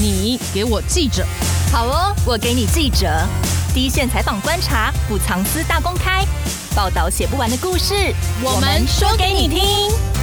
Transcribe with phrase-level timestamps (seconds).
[0.00, 1.24] 你给我记者，
[1.72, 3.08] 好哦，我给你记者，
[3.72, 6.24] 第一线采访观察，不藏私大公开，
[6.74, 7.94] 报道写不完的故事，
[8.42, 10.13] 我们说给你听。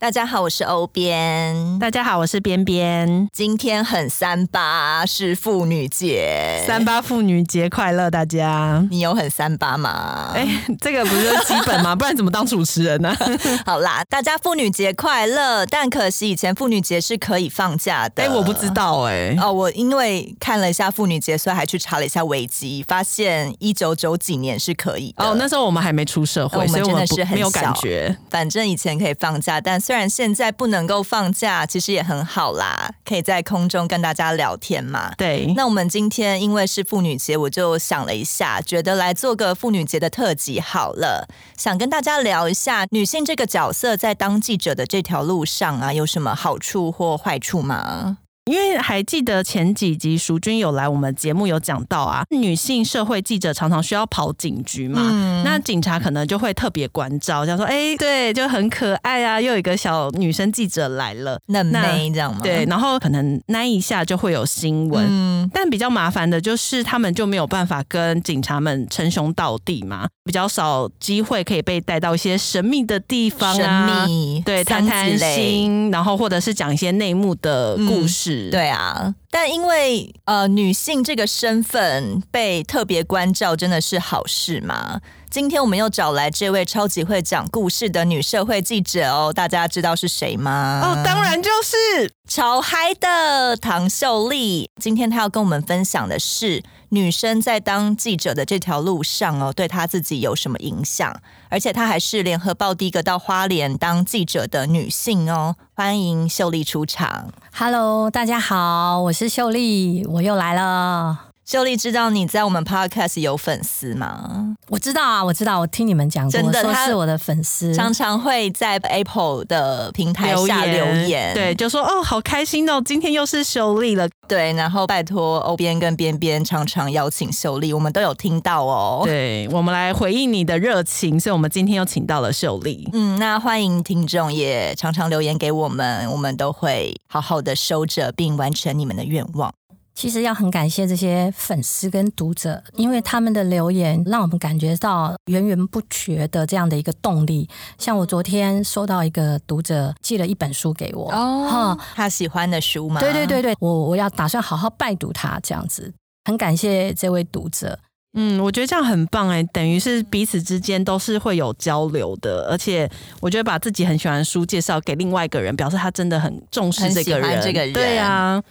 [0.00, 1.78] 大家好，我是欧边。
[1.78, 3.28] 大家好，我是边边。
[3.34, 6.64] 今天很三八，是妇女节。
[6.66, 8.82] 三八妇女节快乐，大家！
[8.90, 10.32] 你有很三八吗？
[10.34, 11.94] 哎、欸，这个不是基本吗？
[12.00, 13.14] 不然怎么当主持人呢？
[13.66, 15.66] 好啦，大家妇女节快乐！
[15.66, 18.22] 但可惜以前妇女节是可以放假的。
[18.22, 19.36] 哎、欸，我不知道哎、欸。
[19.38, 25.22] 哦，我因为看了一下妇女节，所以还去查了一下维基，发现一九九几年是可以的。
[25.22, 28.16] 哦，那时候我们还没出社会，我们真的是很没有感觉。
[28.30, 35.12] 反正以前可以放假，但虽然现在不能够放假，其实也很好啦，可以在空中跟大家聊天嘛。
[35.18, 41.26] 对，那我们今天因为是妇女节，我就想了一下，觉得来做个妇女节的特辑好了，
[41.56, 48.18] 想跟大家聊一下女性这个角色在当记者的这条路上啊，有什么好处或坏处吗？
[48.50, 62.40] 因为还记得前几集淑君有来我们节目有讲到啊，女性社会记者常常需要跑警局嘛，嗯、那警察可能就会特别关照，像说哎，对，就很可爱啊，又有一个小女生记者来了，嫩妹这样吗？
[62.42, 78.38] 对，然后可能那一下就会有新闻，嗯、但比较麻烦的就是他们就没有办法跟警察们称兄道弟嘛，比较少机会可以被带到一些神秘的地方啊，神秘对，谈谈心，然后或者是讲一些内幕的故事。
[78.38, 85.00] 嗯对啊，但因为呃女性这个身份被特别关照，真的是好事吗？
[85.28, 90.80] 今天我们又找来这位超级会讲故事的女社会记者哦，大家知道是谁吗？
[90.82, 94.68] 哦，当然就是超嗨的唐秀丽。
[94.80, 101.14] 今天她要跟我们分享的是女生在当记者的这条路上哦，对她自己有什么影响？
[101.48, 105.54] 而且她还是联合报第一个到花莲当记者的女性哦。
[105.74, 107.32] 欢迎秀丽出场。
[107.52, 111.29] Hello，大家好，我是秀丽，我又来了。
[111.50, 114.54] 秀丽，知道你在我们 Podcast 有粉丝吗？
[114.68, 121.34] 我知道啊，我知道，我听你们讲过，真的，他是我的粉丝，常常会在 Apple 的平台下留言，留言。
[121.34, 139.52] 对，就说哦，好开心哦，今天又是秀丽了，对，然后拜托欧边跟边边常常邀请秀丽，我们都有听到哦，对，我们来回应你的热情，所以我们今天又请到了秀丽，嗯，那欢迎听众也常常留言给我们，我们都会好好的收着，并完成你们的愿望。
[140.00, 147.46] 其实要很感谢这些粉丝跟读者，因为他们的留言让我们感觉到源源不绝的这样的一个动力。
[147.76, 152.98] 像我昨天收到一个读者寄了一本书给我，哦，他喜欢的书吗？
[152.98, 155.92] 对对对对，我我要打算好好拜读他，这样子。
[156.24, 157.78] 很感谢这位读者，
[158.14, 162.90] 嗯，我觉得这样很棒哎，等于是彼此之间都是会有交流的，而且
[163.20, 168.42] 我觉得把自己很喜欢的书介绍给另外一个人，表示他真的很重视这个人，这个人，对啊。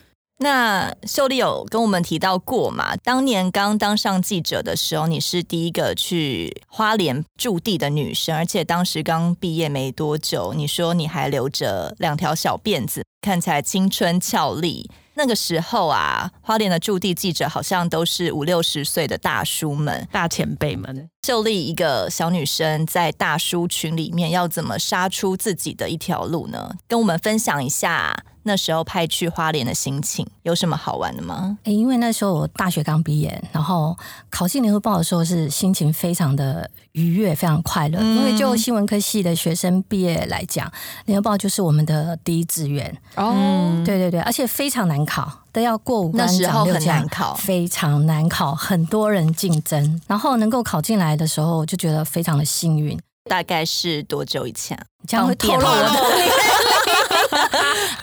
[0.41, 2.95] 那秀丽有跟我们提到过嘛？
[3.03, 10.53] 当年刚当上记者的时候，你是第一个去花莲驻地的女生，而且当时刚毕业没多久。
[10.53, 14.89] 你说你还留着两条小辫子，看起来青春俏丽。
[15.16, 21.09] 那个时候啊，花莲的驻地记者好像都是五六十岁的大叔们、大前辈们。
[21.28, 26.72] 秀丽一个小女生在大叔群里面，要怎么杀出自己的一条路呢？
[26.88, 28.24] 跟我们分享一下。
[28.44, 31.57] 那时候派去花莲的心情有什么好玩的吗？
[31.66, 33.96] 欸，因为那时候我大学刚毕业，然后
[34.30, 38.00] 考进联合报的时候是心情非常的愉悦，非常快乐。
[38.01, 40.72] 嗯、因为就新闻科系的学生毕业来讲，
[41.06, 42.90] 联合报就是我们的第一志愿。
[43.18, 50.01] 哦、嗯，对对对，而且非常难考，都要过五关斩六将，很难考，非常难考，很多人竞争。
[50.07, 52.99] 然后能够考进来的时候，就觉得非常的幸运。
[53.29, 54.77] 大概是多久以前？
[55.07, 55.89] 这样会透露我的。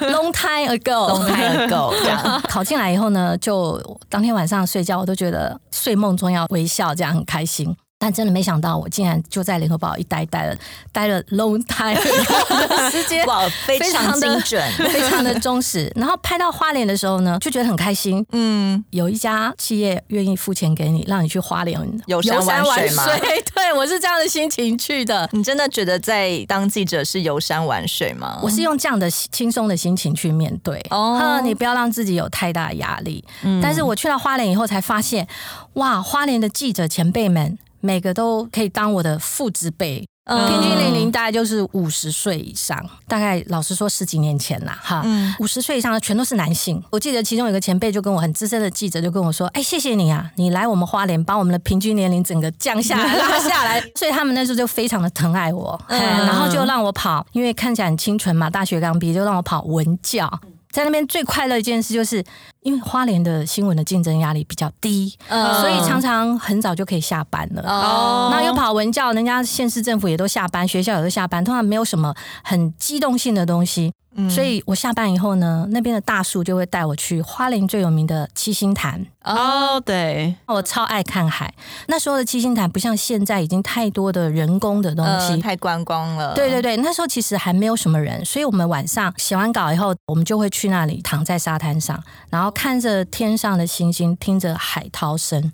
[0.13, 7.77] Long time ago，Long time ago， 这样考进来以后呢，就当天晚上睡觉，我都觉得睡梦中要微笑，这样很开心。
[7.99, 10.57] 但真的没想到，我竟然就在联合报一待待了，
[10.93, 11.97] 待了 long time
[12.91, 14.63] 时间，哇，非常精准，
[14.93, 15.91] 非常的忠实。
[15.97, 18.25] 然后拍到花莲的时候呢，就觉得很开心。
[18.33, 23.05] 嗯，有一家企业愿意付钱给你，让你去花莲游山玩水吗？
[23.55, 25.27] 对，我是这样的心情去的。
[25.33, 28.39] 你真的觉得在当记者是游山玩水吗？
[28.43, 30.85] 我是用这样的轻松的心情去面对。
[30.91, 33.25] 哦，你不要让自己有太大压力。
[33.43, 35.27] 嗯，但是我去到花莲以后才发现，
[35.75, 37.59] 哇，花莲的记者前辈们。
[37.87, 42.85] 每个都可以当我的父执辈，嗯、平均年龄大概就是五十岁以上。
[43.07, 45.05] 大概老实说十几年前啦，哈，
[45.39, 46.83] 五十岁以上的全都是男性。
[46.91, 53.81] 我记得其中有一个前辈就跟我很资深的记者就跟我说：“哎，谢谢你啊，你来我们花莲，把我们的平均年龄整个降下来、拉下来。
[53.95, 60.29] ”所以他们那时候就非常的疼爱我，嗯、然后就让我跑，因为看起来很清纯嘛，大学刚毕业就让我跑文教。
[60.71, 62.23] 在那边最快乐一件事，就是
[62.61, 67.63] 因为花莲的新闻的竞争压力比较低，嗯，所以常常很早就可以下班了。
[67.63, 72.15] 哦，那又跑文教，人家县市政府也都下班，学校也都下班，通常没有什么
[72.45, 73.93] 很机动性的东西。
[74.31, 79.05] 所以我下班以后呢，那边的大叔就会带我去花莲最有名的七星潭。
[79.23, 81.53] 哦，对，我超爱看海。
[81.89, 86.35] 那时候的七星潭不像现在已经太多的人工的东西，呃、太观光了。
[86.35, 95.53] 对对对，那时候其实还没有什么人，所以我们晚上写完稿以后，我们就会去那里躺在沙滩上，然后看着天上的星星，听着海涛声。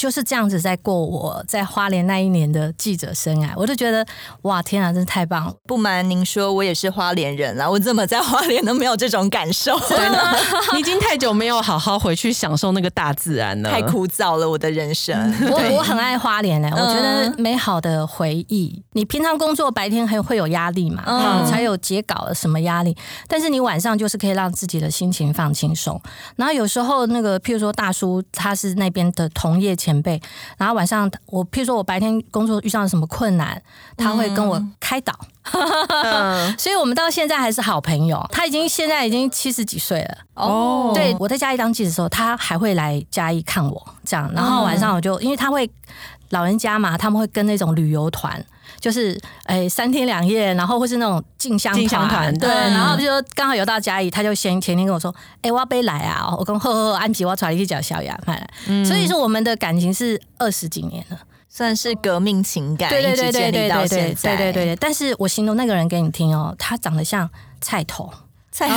[0.00, 4.02] 就是这样子在过我在花莲那一年的记者生涯，我就觉得
[4.42, 5.54] 哇，天啊，真是太棒了！
[5.66, 9.78] 不瞒您说，我也是花莲人啦，我怎么在花莲都没有这种感受？
[9.86, 10.36] 真的，
[10.72, 15.14] 你已经太久没有好好回去享受那个大自然了，太枯燥了，我的人生。
[15.50, 18.82] 我我很爱花莲呢、欸，我觉得美好的回忆。
[18.92, 22.96] 你平常工作白天还会有压力嘛，嗯，才有截稿的什么压力，
[23.28, 26.00] 但是你晚上就是可以让自己的心情放轻松。
[26.36, 29.89] 然后有时候那个，譬如说大叔他是那边的同业前。
[29.90, 30.20] 前辈，
[30.56, 33.60] 然后晚上我，譬如说我白天工作遇上了什么困难，
[33.96, 35.12] 他会跟我开导，
[35.52, 38.24] 嗯、 所以我们到现在还是好朋友。
[38.30, 40.92] 他已经现在已经七十几岁了哦。
[40.94, 44.30] 对，我在嘉义当记者的时候，他还会来嘉义看我，这样。
[44.32, 45.68] 然后晚上我就因为他会
[46.28, 48.44] 老人家嘛，他们会跟那种旅游团。
[48.80, 49.10] 就是
[49.44, 58.18] 诶、欸，三天两夜，然后或是那种进香团，对，然后就说刚好有到嘉义，他就先前天跟我说，哎、欸，我要背来啊，我跟赫赫安吉，我带你去脚小雅，
[58.66, 61.18] 嗯，所以说我们的感情是二十几年了，
[61.48, 64.76] 算是革命情感，对对对对对对对对对对。
[64.76, 67.28] 但是我形容那个人给你听哦，他长得像
[67.60, 68.10] 菜头，
[68.50, 68.74] 菜头，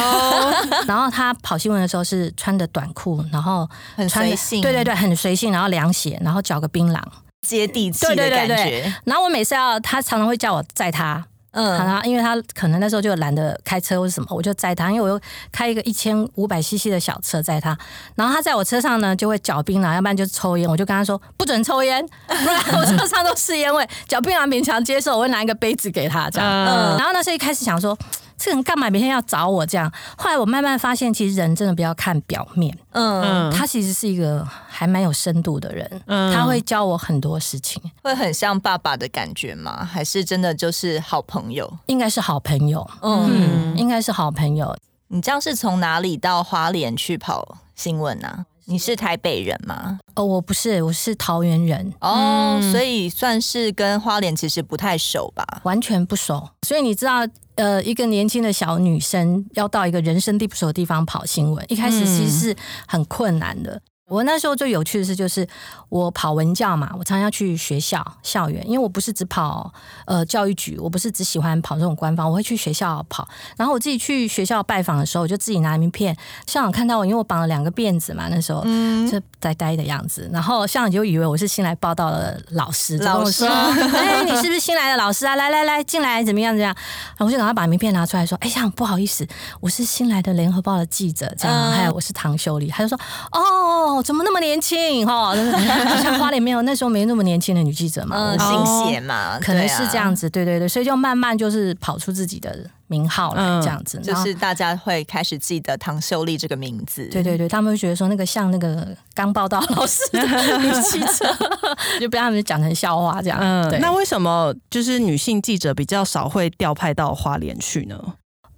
[0.85, 7.01] 然后他跑新闻的时候是穿的短裤，然后很随性，对对对，很随性，然后凉鞋，然后嚼个槟榔。
[7.43, 8.93] 接地气的感觉，对对对对。
[9.05, 15.19] 然后我每次要他常常会叫我载他，嗯，然后因为他可能那时候就懒得开车或者什么，我就载他，因为我又
[15.51, 17.77] 开一个一千五百 CC 的小车载他。
[18.15, 20.67] 然后他在我车上呢，就会嚼槟榔，要不然就是抽烟。
[20.67, 23.87] 我就跟他说不准抽烟， 不然我车上都是烟味。
[24.07, 26.49] 嚼槟榔勉强接受，我会拿一个杯子给他这样。
[26.49, 27.97] 嗯，然后那时候一开始想说。
[28.43, 29.89] 这人干嘛每天要找我这样？
[30.17, 32.77] 后来我慢慢发现，其实人真的不要看表面。
[32.91, 36.01] 嗯，他其实是一个还蛮有深度的人。
[36.07, 37.81] 嗯，他会教我很多事情。
[38.03, 39.85] 会很像爸爸的感觉吗？
[39.85, 41.71] 还是真的就是好朋友？
[41.85, 42.85] 应该是好朋友。
[43.01, 44.75] 嗯，嗯，应该是好朋友。
[45.07, 48.45] 你这样是从哪里到花莲去跑新闻呢、啊？
[48.65, 49.99] 你是台北人吗？
[50.15, 51.93] 哦，我不是，我是桃园人。
[51.99, 55.45] 哦，所以算是跟花莲其实不太熟吧？
[55.63, 56.49] 完全不熟。
[56.67, 62.55] 所以你知道，呃，一个年轻的小女生要到一个人生地不熟的地方跑新闻，一开始其实是
[62.87, 63.81] 很困难的。
[64.09, 65.47] 我那时候最有趣的事就是，
[65.87, 69.73] 我跑文教嘛，我常常要去学校校园，因为我不是只跑
[70.05, 73.27] 呃教育局，我不是只喜欢跑这种官方，我会去学校跑。
[73.55, 76.15] 然后我自己去学校拜访的时候，我就自己拿名片，
[76.45, 78.61] 校长看到我，因为我绑了两个辫子嘛，那时候
[79.09, 80.29] 就呆呆的样子。
[80.33, 85.37] 然后校长就以为我是新来报道的老师，就跟我说：“哎，你是不是新来的老师啊？
[85.37, 86.53] 来来来，进来，怎么样？
[86.53, 86.75] 怎么样？”
[87.17, 89.25] 然后我就赶快把名片拿出来说：“哎，校长不好意思，
[89.61, 91.71] 我是新来的联合报的记者，这样。
[91.71, 92.99] 还有我是唐秀丽。”他就说
[93.31, 95.27] ：“哦。”怎么那么年轻哈？
[95.27, 95.35] 好
[96.01, 110.21] 像花莲没有那时候没那么年轻的女记者嘛，嗯，新血嘛，可能是这样子，对对对，所以就慢慢就是跑出自己的名号来这样子，就是大家会开始记得唐秀丽这个名字，对对对，他们会觉得说那个像那个刚报道老师的
[110.57, 111.35] 女记者，
[111.99, 113.37] 就被他们讲成笑话这样。
[113.41, 117.99] 嗯，那为什么就是女性记者比较少会调派到花莲去呢？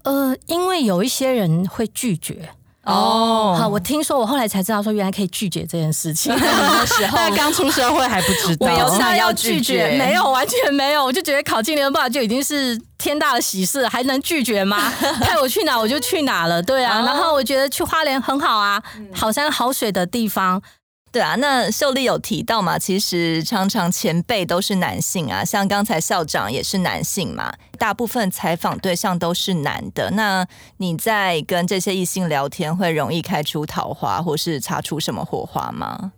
[0.04, 2.50] 呃，因为有一些人会拒绝。
[2.86, 6.34] 哦，好，我听说，我后来才知道说，原来可以拒绝这件事情。
[6.38, 11.04] 那时候刚出社会还不知道，没有想要拒绝，没有，完全没有。
[11.04, 14.92] 我就觉得考进联合报就已经是天大的喜事，还能拒绝吗？
[15.20, 17.01] 派我去哪我就去哪了，对啊。
[17.06, 18.82] 然后我觉得去花莲很好啊，
[19.13, 20.62] 好山好水的地方。
[21.16, 22.78] 对啊，那秀丽有提到嘛？
[22.78, 30.12] 其实常常前辈都是男性啊，像刚才校长也是男性嘛，大部分采访对象都是男的。
[30.12, 30.46] 那
[30.76, 36.12] 你在跟这些异性聊天，会容易开出桃花，或是擦出什么火花吗？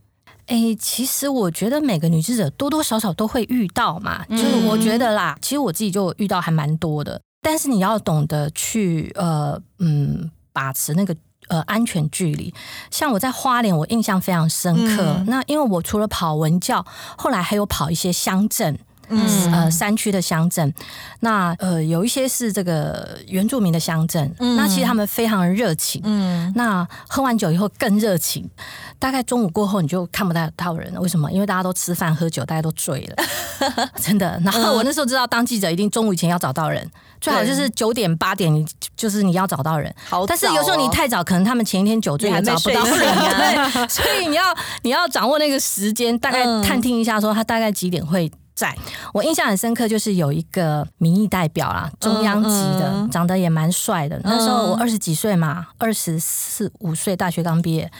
[0.47, 11.15] 哎，其实我觉得每个女记者多多少少都会遇到嘛，就是我觉得啦，其实我自己就遇到还蛮多的，但是你要懂得去呃嗯把持那个。
[11.47, 12.53] 呃，安全距离，
[12.91, 15.15] 像我在花莲，我印象非常深刻。
[15.19, 16.85] 嗯、那因为我除了跑文教，
[17.17, 19.27] 后来还有跑一些乡镇，嗯。
[19.51, 20.73] 呃山区的乡镇，
[21.19, 28.49] 那呃有一些是这个原住民的乡镇，嗯、那其实他们非常的热情，嗯，那喝完酒以后更热情，
[28.97, 31.31] 大概中午过后你就看不到到人了，为什么？
[31.31, 34.39] 因为大家都吃饭喝酒，大家都醉了， 真的。
[34.43, 39.93] 然后我那时候知道当记者一定中午以前要找到人，最好就是九点八点，你就是你要找到人。
[40.09, 43.69] 好、哦，但是有时候你太早，可能他们前一天酒醉还找不到人啊。
[43.71, 44.43] 对， 所以你要
[44.83, 48.75] 你要掌握那个时间，大概探听一下，说他大概几点会在。
[49.13, 54.19] 我印象很深刻，就是有一个民意代表啦，中央级的，长得也蛮帅的。
[54.23, 57.91] 那时候我二十几岁嘛，二十四五岁，大学刚毕业。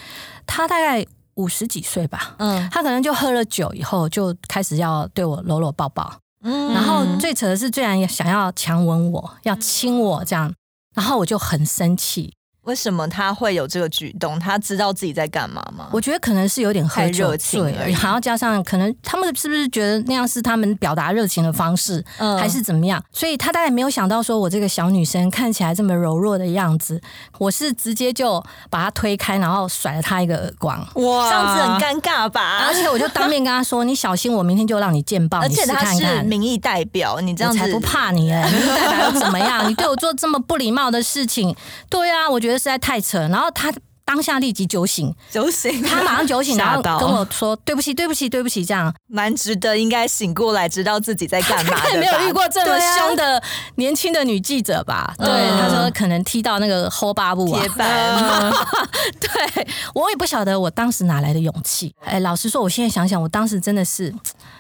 [0.48, 6.12] 他大概五十几岁吧，嗯，他可能就喝了酒以后就开始要对我搂搂抱抱，
[6.42, 10.52] 嗯，然后最扯的是，居然想要强吻我，要亲我这样，
[10.96, 12.34] 然后我就很生气。
[12.68, 14.38] 为什么他会有这个举动？
[14.38, 15.88] 他知道自己在干嘛吗？
[15.92, 23.02] 我觉得可能是有点喝酒醉，还要加上可能他们是不是觉得那样是他们表达热情的方式，嗯、还是怎么样？
[23.12, 27.02] 所以他大概没有想到说我这个小女生看起来这么柔弱的样子，
[27.38, 30.78] 我是直接就把他推开，然后甩了他一个耳光。
[30.96, 32.66] 哇，这样子很尴尬吧？
[32.68, 38.44] 而且我就当面跟他说：“你小心，我明天就让你见报。”而且他是民意代表，你这样子才不怕你哎！
[38.52, 39.70] 民意代表又怎么样？
[39.70, 41.56] 你对我做这么不礼貌的事情，
[41.90, 43.20] 对啊，我觉得实在太扯。
[43.28, 43.72] 然后他
[44.06, 51.78] 当下立即酒醒，酒醒，他马上酒醒， 然后跟我说：“对不起，对不起，对不起。”这样蛮值得，应该醒过来，知道自己在干嘛。
[52.00, 53.44] 没有遇过这么凶的
[53.76, 55.14] 年轻的女记者吧？
[55.18, 58.50] 对，嗯、他说可能踢到那个后八部铁板。
[59.20, 61.94] 对，我也不晓得我当时哪来的勇气。
[62.06, 64.16] 哎，老实说，我现在想想，我当时真的是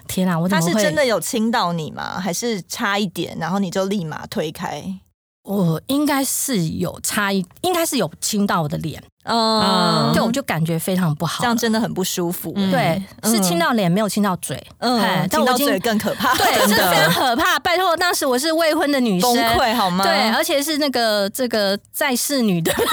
[0.09, 0.37] 天啊！
[0.37, 2.19] 我他是真的有亲到你吗？
[2.19, 4.83] 还是差一点，然后你就立马推开？
[5.47, 12.51] 我应该是有差异，应该是有亲到我的脸，嗯，对，我就感觉非常不好，这样真的很不舒服。
[12.71, 17.59] 对，是亲到脸，没有亲到嘴，嗯，亲到嘴更可怕， 对，真的非常可怕。
[17.59, 20.03] 拜托，当时我是未婚的女生，崩溃好吗？
[20.03, 22.83] 对，而且是那个这个在世女的， 非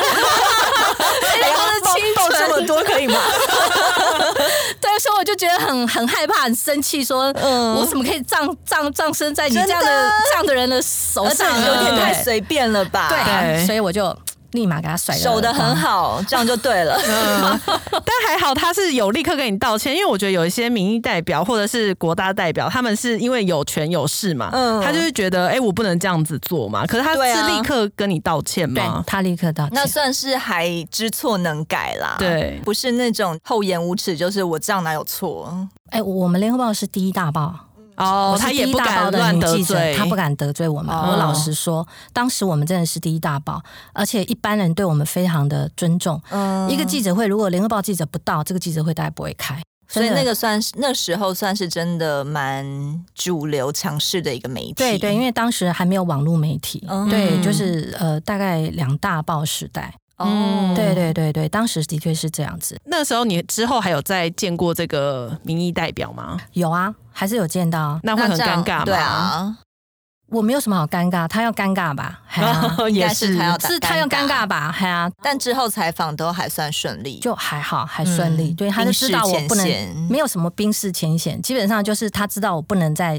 [1.43, 3.19] 常的这么多可以吗？
[4.81, 11.49] 对，所以我就觉得很很害怕，很生气，说，嗯，我怎么可以葬葬葬身在你这样的这样的人的手上？
[11.64, 13.09] 有点太随便了吧？
[13.09, 14.14] 对，所以我就。
[14.54, 16.99] 立马给他甩，守的很好， 这样就对了。
[17.06, 26.87] 嗯，但还好他是有立刻跟你道歉，因为我觉得有一些民意代表或者是国大代表，他们是因为有权有势嘛，嗯，他就是觉得，哎、欸，我不能这样子做嘛。
[26.87, 29.02] 可是他是立刻跟你道歉吗？
[29.02, 32.16] 对，他立刻道歉，那算是还知错能改啦。
[32.18, 35.52] 对，不是那种厚颜无耻，就是我这样哪有错？
[35.90, 37.54] 哎、欸，我们联合报是第一大报。
[37.97, 40.95] 哦，他也不敢乱得罪，他不敢得罪我们。
[40.95, 46.21] 哦、我老实说，当时我们真的是第一大报，而且一般人对我们非常的尊重。
[46.31, 49.61] 嗯，一个记者会，如果联合报记者不到，这个记者会大概不会开。
[49.87, 54.73] 所以那个算是那时候算是真的蛮主流强势的一个媒体。
[54.73, 59.95] 对对，因为当时还没有网络媒体，嗯、对，就是呃，大概两大报时代。
[60.16, 62.80] 哦，对对对对，当时的确是这样子。
[62.85, 66.38] 那时候你之后还有再见过这个民意代表吗？
[66.52, 67.99] 有啊，还是有见到。
[68.02, 68.85] 那会很尴尬吗？
[68.85, 69.56] 对啊。
[70.35, 72.21] 我没有什么好尴尬，他要尴尬吧？
[72.91, 74.73] 也是他要是他要尴尬吧？
[74.73, 78.53] 还啊，但之后采访都还算顺利，就还好，还顺利。
[78.53, 83.17] 对，他就知道我不能，没有什么冰释前嫌，基本上就是他知道我不能再，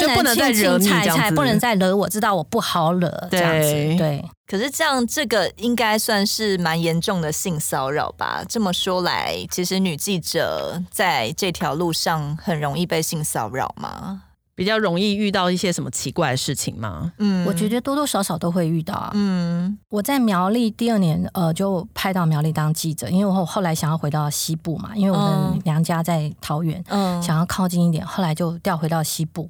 [0.00, 3.68] 就不能再惹你这样子，不能再惹我，知道我不好惹这样子。
[3.98, 8.42] 对，可是这样这个应该算是蛮严重的性骚扰吧？
[8.48, 14.22] 这么说来，其实女记者在这条路上很容易被性骚扰吗？
[14.56, 17.12] 比较容易遇到一些什么奇怪的事情吗？
[17.18, 19.10] 嗯，我觉得多多少少都会遇到啊。
[19.12, 29.48] 嗯，我在苗栗第二年，呃，就派到苗栗当记者，因为我后来想要回到西部嘛，因为我的娘家在桃园，嗯，想要靠近一点，后来就调回到西部。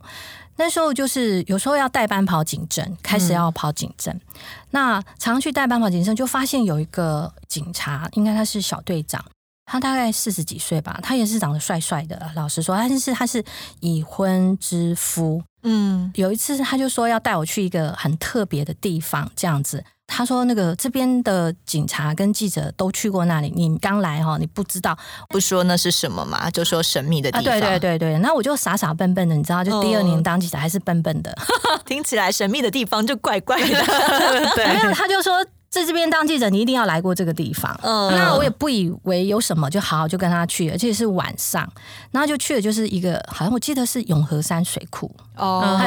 [0.59, 4.21] 那时候就是有时候要代班跑警侦，开始要跑警侦，嗯、
[4.71, 9.25] 那常常去代班跑警侦，就发现有一个警察，应该他是小队长。
[9.67, 12.31] 他大概四十几岁吧，他也是长得帅帅的。
[12.37, 13.45] 老实说，但是他是
[13.81, 15.43] 已婚之夫。
[15.65, 19.83] 嗯，有一次他就说要带我去一个很特别的地方，这样子。
[20.07, 24.97] 他说那个这边的警察跟记者都去过那里，你刚来哈，你不知道，
[25.29, 27.57] 不说那是什么嘛， 就说神秘的地方。
[27.57, 31.37] 啊、对对对对，那我就傻傻笨笨的，你知道，就第二年当记者还是笨笨的，
[31.85, 33.85] 听起来神秘的地方就怪怪的。
[34.55, 35.45] 对，没有，他就说。
[35.77, 37.79] 在这边当记者，你一定要来过这个地方。
[37.83, 41.71] 嗯，那我也不以为有什么，就好好就跟他去，而且是晚上，
[42.11, 45.79] 然后就去了，就是一个好像我记得是永和山水库哦。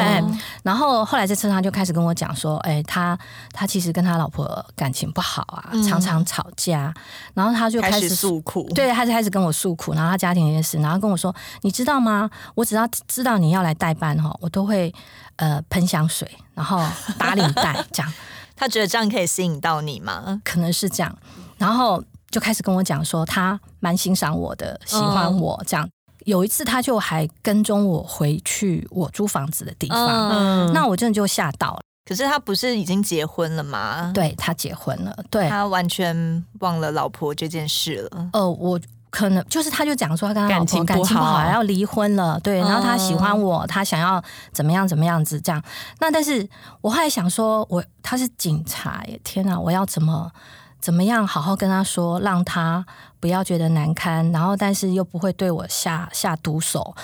[0.62, 3.18] 然后后来在车上就开始跟我讲说，哎，他
[3.52, 6.94] 他其实跟他老婆感情不好啊，常常吵架。
[7.34, 12.30] 然后他就开始诉苦，对，他就开始跟我诉苦，然后他家庭的事，然后跟我说，你知道吗？
[12.54, 14.94] 我只要知道你要来代班哈，我都会
[15.38, 16.80] 呃喷香水，然后
[17.18, 18.14] 打领带这样。
[18.60, 20.42] 他觉得这样可以吸引到你吗？
[20.44, 21.18] 可能是这样，
[21.58, 25.86] 然后就开始跟我讲说他蛮欣赏我的，喜欢我这样。
[25.88, 25.92] 嗯、
[26.26, 31.80] 有一次他就还跟踪我回去我租房子的地方，嗯、那我真的就吓到了。
[32.04, 34.12] 可是他不是已经结婚了吗？
[34.14, 38.30] 对，他结婚了，对，他完全忘了老婆这件事了。
[38.34, 38.80] 哦、呃，我。
[39.10, 42.40] 可能就是，他就讲说他跟他老婆感情不好，要离婚了。
[42.42, 45.62] 对，然后他喜欢我，他想要怎么样怎么样子这样。
[46.00, 46.48] 那但是
[46.82, 50.32] 我后来想说，我他是警察耶，天哪，我要怎么
[50.80, 52.86] 怎么样好好跟他说，让他
[53.20, 56.96] 不要觉得难堪，然后但是又不会对我下下毒手。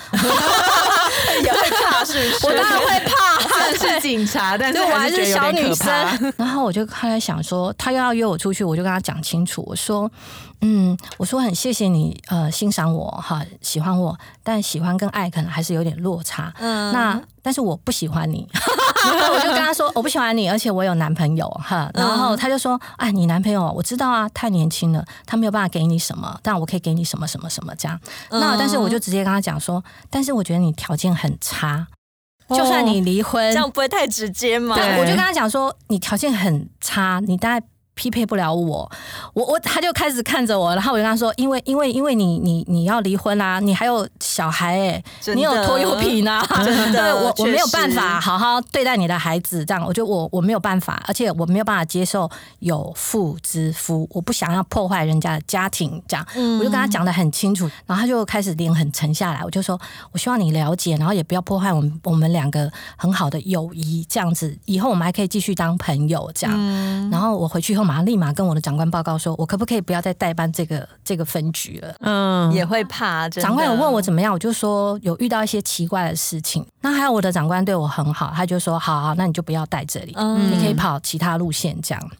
[1.42, 2.46] 也会怕是不是？
[2.46, 6.34] 我当然会怕，他是警察，但是我还是小女生。
[6.36, 10.08] 然后我就后来想说，他又要约我出去，我就跟他讲清楚，我说。
[10.62, 16.52] 嗯，我说很谢谢你，呃，欣赏我哈，喜欢我，但喜欢跟爱可能还是有点落差。
[16.58, 18.48] 嗯，那但是我不喜欢你，
[19.32, 21.90] 我就跟他说我不喜欢你，而且我有男朋友哈。
[21.94, 28.00] 然后他就说，哎，你男朋友我知道啊，太年轻了，他没有办法给你什么，但我可以给你什么什么什么这样。
[28.30, 31.86] 那但是我就直接跟他讲说，但是我觉得你条件很差，
[32.48, 34.74] 就算你离婚，这样不会太直接吗？
[34.74, 37.66] 对，我就跟他讲说，你条件很差，你大概。
[37.96, 38.88] 匹配不了我，
[39.32, 56.26] 我我他就开始看着我，然后我就跟他说，因为因为因为你你你要离婚啊，你还有小孩哎、欸，你有拖油瓶啊，真的， 我我没有办法好好对待你的孩子，这样，我觉得我我没有办法，而且我没有办法接受有妇之夫，我不想要破坏人家的家庭，这样，
[56.58, 59.80] 我就跟他讲的很清楚，然后他就开始脸很沉下来，我就说，
[60.12, 67.85] 我希望你了解，然后也不要破坏我们我们两个很好的友谊，这样子，以后我们还可以继续当朋友，这样，然后我回去后。
[67.86, 71.94] 马上立马跟我的长官报告说，我可不可以不要再代班这个这个分局了？
[72.00, 73.28] 嗯，也会怕。
[73.28, 76.66] 长官有问我怎么样，我就说有遇到一些奇怪的事情。
[76.82, 81.80] 那还有我的长官对我很好，他就说好好，那你就不要带这里，嗯、你可以跑其他路线。
[81.80, 82.10] 这样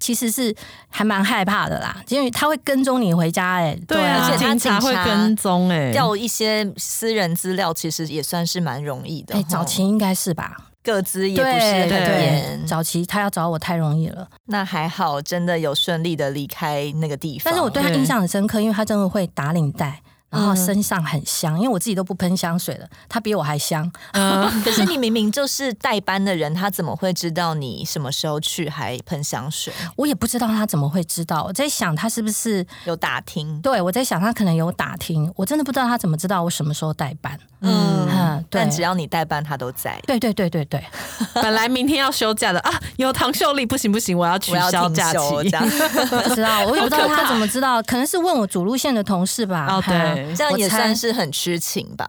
[0.00, 0.54] 其实是
[0.88, 9.34] 还蛮害怕的啦，因为他会跟踪你回家、欸，哎，对啊，而且警察会跟踪、欸，哎，调一些私人资料，其实也算是蛮容易的。
[9.34, 10.69] 哎、欸，早期应该是吧。
[10.82, 14.28] 个资也不是很严，早期他要找我太容易了。
[14.46, 17.42] 那还好，真的有顺利的离开那个地方。
[17.44, 20.00] 但是我对他印象很深刻，因为他真的会打领带。
[20.30, 23.90] 然后身上很香，因为我自己都不喷香水了，他比我还香。
[24.12, 29.74] 嗯， 可是你明明就是代班的人，他怎么会知道你什么时候去还喷香水？
[29.96, 31.42] 我也不知道他怎么会知道。
[31.42, 33.60] 我在想他是不是有打听？
[33.60, 35.32] 对，我在想他可能有打听。
[35.34, 37.36] 我真的不知道他怎么知道我什么时候代班。
[37.60, 40.00] 嗯，嗯，对，但只要你代班，他都在。
[40.06, 40.82] 对对对对对。
[41.34, 45.18] 本来明天要休假的啊，有唐秀丽不行不行，我要取消假期。
[45.50, 45.68] 这样
[46.08, 49.66] 不知道，我也不知道他怎么知道，可能是问我主路线的同事吧。
[49.68, 50.34] 哦，对。
[50.34, 52.06] 这样也算是很痴情吧？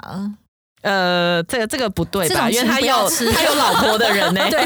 [0.81, 2.49] 呃，这个这个不对吧？
[2.49, 4.41] 因为他有他有老婆的人呢。
[4.49, 4.65] 对，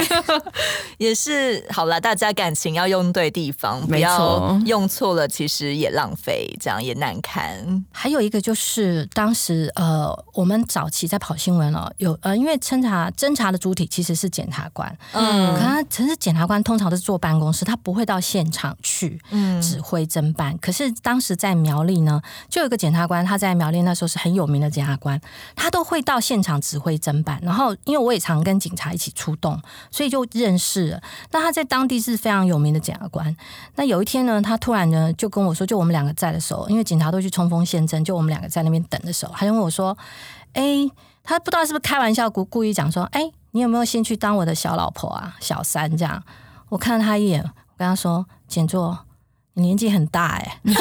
[0.97, 7.86] 也是好了，大家感情要用对地方，不要用错了，其实也浪费，这样也难看。
[7.91, 19.19] 还有一个就是当时呃，我们早期在跑新闻了，有呃，因为侦查侦查的主体其实是检察官，嗯，可能其实检察官通常都是坐办公室，他不会到现场去
[19.62, 20.54] 指挥侦办。
[20.54, 25.19] 嗯、可是当时在苗栗呢，就有一个检察官，他在苗栗那时候是很有名的检察官，
[25.58, 26.05] 他都会。
[26.06, 31.02] 到现场指挥侦办，然后因为我也常跟警察一起出动，所以就认识了。
[31.32, 33.36] 那他在当地是非常有名的检察官。
[33.76, 39.98] 那有一天呢，他突然呢就跟我说，就我们两个在的时候，因为警察都去冲锋陷阵，就我们两个在那边等的时候，他就问我说
[40.54, 40.89] ：“哎，
[41.24, 46.24] 他不知道是不是开玩笑，故故意讲说，哎，你有没有先去当我的小老婆啊，小三这样？”
[46.70, 49.00] 我看了他一眼，我跟他说：“简座，
[49.54, 50.60] 你年纪很大哎。”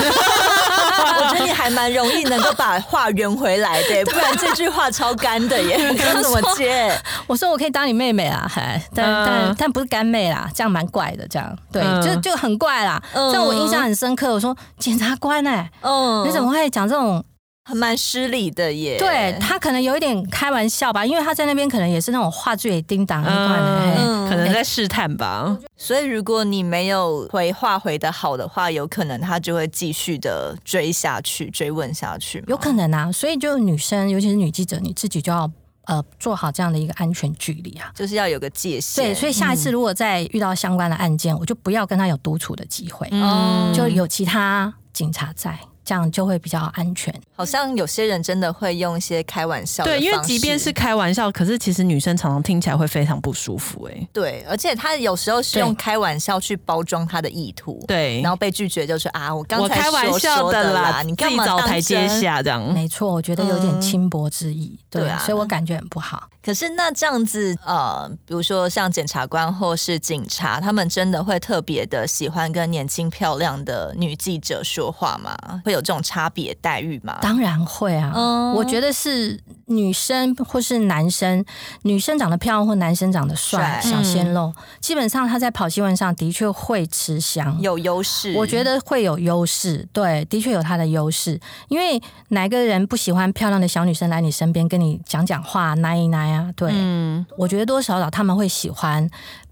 [1.21, 5.77] 我觉得你还蛮容易能够把话圆回来的，不然这句话超干的耶。
[5.91, 6.93] 我刚怎么接？
[7.27, 13.03] 我说我可以当你妹妹啊，还但但但不是干妹啦，这样蛮怪的，这样对，就就很怪啦。
[13.13, 14.33] 这样我印象很深刻。
[14.33, 17.25] 我说检察官哎，嗯，你怎么会讲这种？
[17.67, 25.57] 还蛮失礼的耶，对，他可能有一点开玩笑吧，因为他在那边可能也是那种话剧叮当一块的，嗯、可能在试探吧。
[25.75, 32.45] 所以如果你没有回话回的好的话，有可能他就会继续的追下去，追问下去。
[32.49, 35.51] 有可能啊，所以就女生，尤其是女记者，你自己就要
[35.87, 39.03] 呃做好这样的一个安全距离啊，就是要有个界限。
[39.07, 45.59] 对，所以下一次如果再遇到相关的案件，嗯、我就不要跟他有独处的机会，嗯，就有其他警察在。
[45.85, 47.15] 这样就会比较安全。
[47.37, 66.29] 好像有些人真的会用一些开玩笑的，对，因为即便是开玩笑，可是其实女生常常听起来会非常不舒服，哎，对，而且他有时候是用开玩笑去包装他的意图，对，然后被拒绝就是啊，我刚才开玩笑的啦，你干嘛找台阶下这样，没错，我觉得有点轻薄之意，对，对啊，所以我感觉很不好。
[66.45, 75.35] 可是那这样子，呃，比如说像检察官或是警察，他们真的会特别的喜欢跟年轻漂亮的女记者说话吗？
[75.65, 77.19] 会有这种差别待遇吗？
[77.23, 81.43] 当然会啊，嗯，我觉得是女生或是男生，
[81.83, 88.35] 女生长得漂亮或男生长得帅、小鲜肉，嗯，基本上他在跑新闻上的确会吃香，有优势。
[88.37, 96.34] 我觉得会有优势，对，的确有他的优势，因为哪个人不喜欢漂亮的小女生来你身边跟你讲讲话，奶一奶。
[96.57, 99.09] 对，嗯，我觉得多多少少他们会喜欢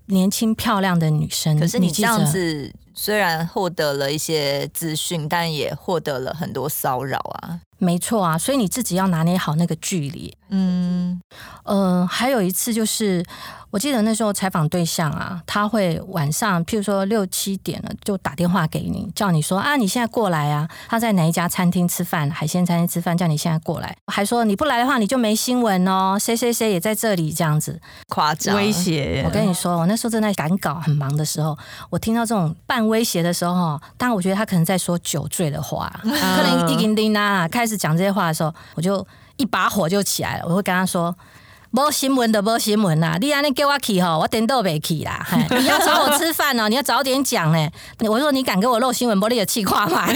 [0.06, 1.58] 年轻漂亮的女生。
[1.58, 7.60] 可是你这样子虽然获得了一些资讯，但也获得了很多骚扰啊。
[7.82, 10.36] 没错啊，所以你自己要拿捏好那个距离。
[10.50, 11.20] 嗯，
[11.64, 13.24] 呃，还有一次就是。
[13.72, 20.68] 我记得那时候采访对象啊，他会晚上，譬如说六七点了，就打电话给你，叫你说啊，你现在过来啊。
[20.88, 26.18] 他在哪一家餐厅吃饭，海鲜餐厅吃饭，叫你现在过来，还说你不来的话，你就没新闻哦。
[26.20, 29.22] 谁谁谁也在这里，这样子夸张威胁。
[29.24, 31.56] 我跟你说，我那时候正在赶稿，很忙的时候，
[31.88, 39.06] 我听到这种半威胁的时候，哈，当然我觉得他可能在说酒醉的话，可能一叮叮啊，开始讲这些话的时候，我就
[39.36, 41.14] 一把火就起来了，我会跟他说。
[41.74, 45.26] 没新闻的没新闻啦，你安尼叫我去吼，我点都没去啦。
[45.58, 47.68] 你要找我吃饭哦，你要早点讲呢。
[48.00, 50.06] 我说你敢给我漏新闻，没你的气话嘛？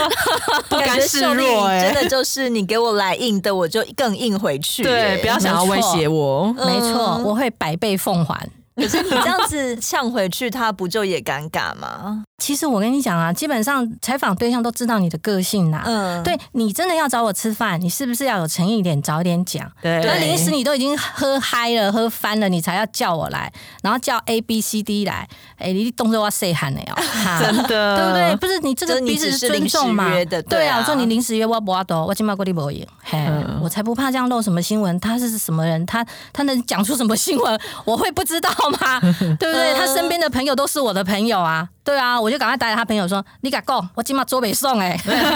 [0.70, 4.82] 不甘示弱哎，真的就是你给我来硬的，我就更硬回去。
[4.82, 6.50] 对，不要想要威胁我。
[6.54, 8.48] 没错，我会百倍奉还。
[8.74, 12.24] 可是你这样子呛回去，他不就也尴尬吗？
[12.38, 15.82] 其实我跟你讲啊，基本上采访对象都知道你的个性呐。
[15.84, 19.70] 嗯，对，你真的要找我吃饭，你是不是要有诚意一点，早一点讲？
[19.82, 26.94] 对，那临时你都已经喝嗨了、喝翻了，你才要叫我来，然后叫 A B C D 来，哎，你动作要细喊的哦，
[27.42, 28.36] 真的，对不对？
[28.36, 30.08] 不是你这个彼此尊重嘛？
[30.48, 33.18] 对啊，我说你临时约我不要多，我今麦过你不赢，嘿，
[33.60, 34.98] 我才不怕这样漏什么新闻。
[35.00, 35.84] 他是什么人？
[35.86, 37.60] 他他能讲出什么新闻？
[37.84, 38.48] 我会不知道
[38.80, 39.00] 吗？
[39.40, 39.74] 对不对？
[39.74, 41.68] 他身边的朋友都是我的朋友啊。
[41.88, 44.94] 对啊，我就赶快带着他朋友说：“你敢讲，我今晚做北送哎！”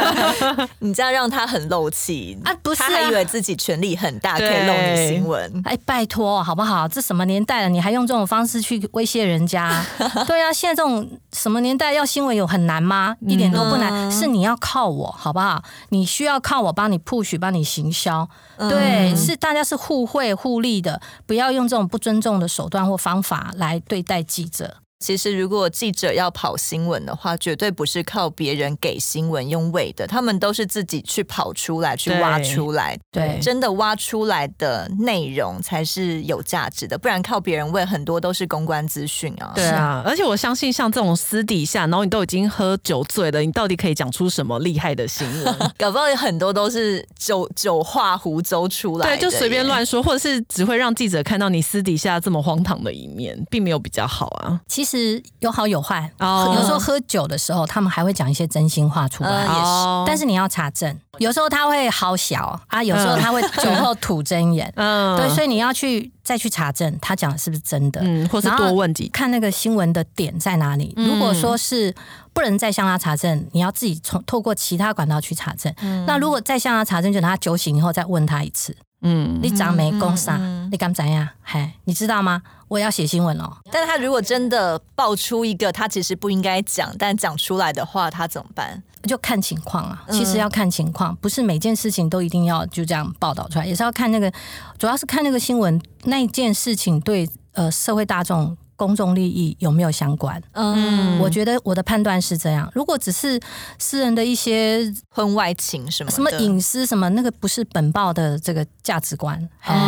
[0.81, 2.53] 你这样让他很漏气啊！
[2.63, 5.63] 不是、啊，他还以为自己权力很大，可以漏你新闻。
[5.65, 6.87] 哎，拜托好不好？
[6.87, 9.83] 这什么年代了，你还用这种方式去威胁人家？
[10.29, 13.17] 对啊，现在这种什么年代要新闻有很难吗？
[13.27, 15.63] 一点都不难，嗯、是你要靠我好不好？
[15.89, 18.29] 你需要靠我帮你 push，帮你行销。
[18.59, 24.82] 对，是大家是互惠互利的，不要用这种不尊重的手段或方法来对待记者。
[25.03, 32.97] 其实，如果记者要跑新闻的话，绝对不是靠别人给新闻用喂的，他们都是自己去跑出来、去挖出来。
[33.11, 39.51] 对，真的挖出来的内容才是有价值的，不然靠别人喂，很多都是公关资讯啊。
[39.57, 45.59] 对啊，而且我相信，像这种私底下，然后你都已经喝酒醉了，你到底可以讲出什么厉害的新闻？
[45.77, 54.61] 搞不好有很多都是酒酒话胡诌出来，对，就随便乱说，或者是只会让记者看到你私底下这么荒唐的一面，并没有比较好啊。
[54.69, 54.92] 其实。
[54.99, 56.55] 是有好有坏，oh.
[56.55, 59.55] 有时候喝酒的时候，他们还会讲一些真心话出来，也是。
[59.55, 60.07] Oh.
[60.07, 70.93] 但是你要查证，有时候他会好小啊，有时候他会酒后吐真言， 嗯，对，所以你要去再去查证他讲的是不是真的，嗯，或是多问几，看那个新闻的点在哪里。
[70.97, 71.95] 如果说是
[72.35, 75.73] 不能再向他查证，你要自己从透过其他管道去查证。
[75.81, 78.77] 嗯、那如果再向他查证，就等他酒醒以后再问他一次。
[79.03, 80.37] 嗯，你长没工啥？
[80.71, 81.29] 你敢怎样？
[81.43, 82.41] 嘿，你知道吗？
[82.69, 83.53] 我要写新闻哦。
[83.71, 88.83] 但他如果真的爆出一个他其实不应该讲，但讲出来的话，他怎么办？
[89.03, 90.05] 就看情况啊。
[90.11, 94.33] 其实要看情况，不是每件事情都一定要就这样报道出来，也是要看那个，
[94.79, 98.57] 主要是看那个新闻那一件事情对呃社会大众。
[98.83, 100.43] 公众利益有没有相关？
[100.55, 102.69] 嗯，我觉得我的判断是这样。
[102.75, 103.41] 如果只是
[103.79, 109.39] 私人的一些婚外情什么什么隐私什么，那个不是本报的这个价值观。
[109.69, 109.79] 嗯，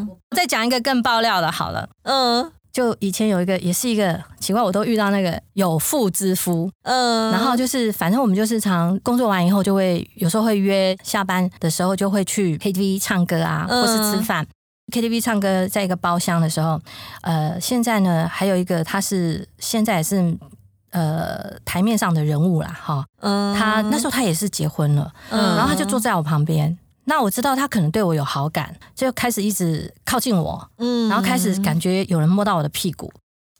[0.00, 14.44] 嗯，再讲一个更爆料的，好了，嗯，就以前有一个也是一个奇怪，我都遇到那个有妇之夫，嗯，然后就是反正我们就是常工作完以后就会有时候会约下班的时候就会去 KTV 唱歌啊，或是吃饭。
[14.92, 16.80] KTV 唱歌在一个包厢的时候，
[17.22, 20.36] 呃，现在呢还有一个他是现在也是
[20.90, 33.12] 呃台面上的人物啦，哈，嗯，他那时候他也是结婚了，嗯，然后他就坐在我旁边，那我知道他可能对我有好感，就开始一直靠近我，嗯，然后开始感觉有人摸到我的屁股，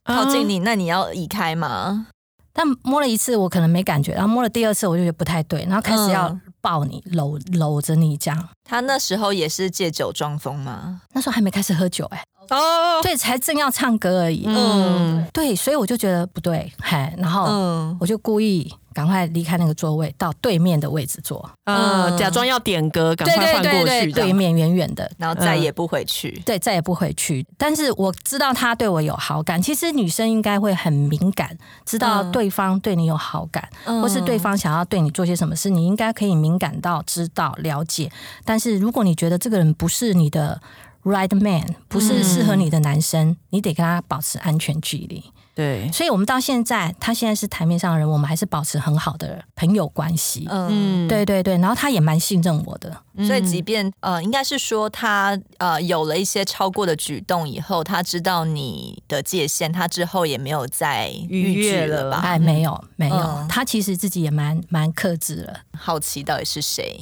[0.04, 2.06] 靠近你，那你要移开吗？
[2.54, 8.48] 但摸了一次我可能没感觉，然后摸了第二次我就觉得不太对，然后开始要抱你，搂搂着你这样。
[8.64, 11.02] 他那时候也是借酒装疯吗？
[11.12, 18.72] 那时候还没开始喝酒哎、欸，哦，对，才正要唱歌而已，嗯，对，所以我就觉得不对，嘿，然后我就故意。
[18.98, 21.48] 赶快离开那个座位，到对面的位置坐。
[21.66, 23.84] 嗯，假装要点歌，赶快换过去。
[23.84, 26.34] 对，对，对，对面远远的，然后再也不回去。
[26.36, 26.42] 嗯。
[26.44, 27.46] 对，再也不回去。
[27.56, 29.62] 但是我知道他对我有好感。
[29.62, 31.56] 其实女生应该会很敏感，
[31.86, 38.10] 知道对方对你有好感，嗯，或是对方想要对你做些什么事，你应该可以敏感到知道了解。
[38.44, 40.60] 但是如果你觉得这个人不是你的
[41.04, 45.22] right man，不是适合你的男生，嗯，你得跟他保持安全距离。
[45.58, 50.46] 对，所以我们到现在，他现在是台面上的人，我们还是保持很好的朋友关系。
[50.48, 62.18] 嗯，对对对，然后他也蛮信任我的，所以即便呃，应该是说他呃有了一些超过的举动以后，他知道你的界限，他之后也没有再逾越了吧？
[62.18, 65.62] 哎，没有没有，嗯，他其实自己也蛮蛮克制了。
[65.76, 67.00] 好奇到底是谁？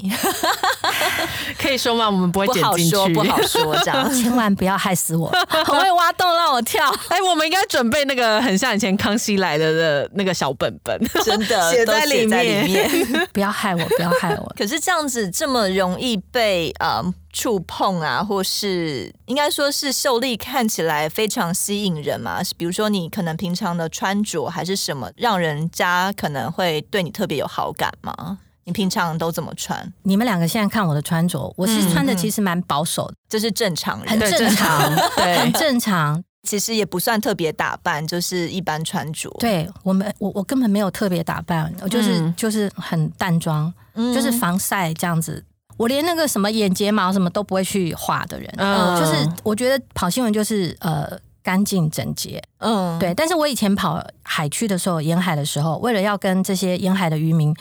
[1.58, 2.06] 可以说吗？
[2.06, 6.88] 我们不会剪进去，不好说，不好说，这样 千万不要害死我，很 会挖洞让我跳。
[7.08, 8.36] 哎，我们应该准备那个。
[8.46, 13.28] 很像以前康熙来了的那个小本本，真的写在里面。
[13.32, 14.54] 不要害我，不要害我。
[14.56, 17.02] 可是这样子这么容易被呃
[17.32, 22.40] 触碰啊，或是应该说是秀丽看起来非常吸引人嘛？
[22.56, 28.38] 比如说你可能平常的穿着还是什么，让人家可能会对你特别有好感吗？
[28.66, 29.90] 你平常都怎么穿？
[30.02, 36.22] 你们两个现在看我的穿着，我是穿的其实蛮保守的，这是正常人，很正常，对，很正常。
[36.42, 39.28] 其实也不算特别打扮，就是一般穿着。
[39.38, 45.44] 对我们，我我根本没有特别打扮，我就是、嗯、就是很淡妆、嗯，就是防晒这样子。
[45.76, 53.12] 我连那个什么眼睫毛什么都不会去画的人，嗯，就是我觉得跑新闻就是呃干净整洁，嗯，对。
[53.14, 57.54] 但是我以前跑海区的时候，沿海的时候，为了要跟这些沿海的渔民。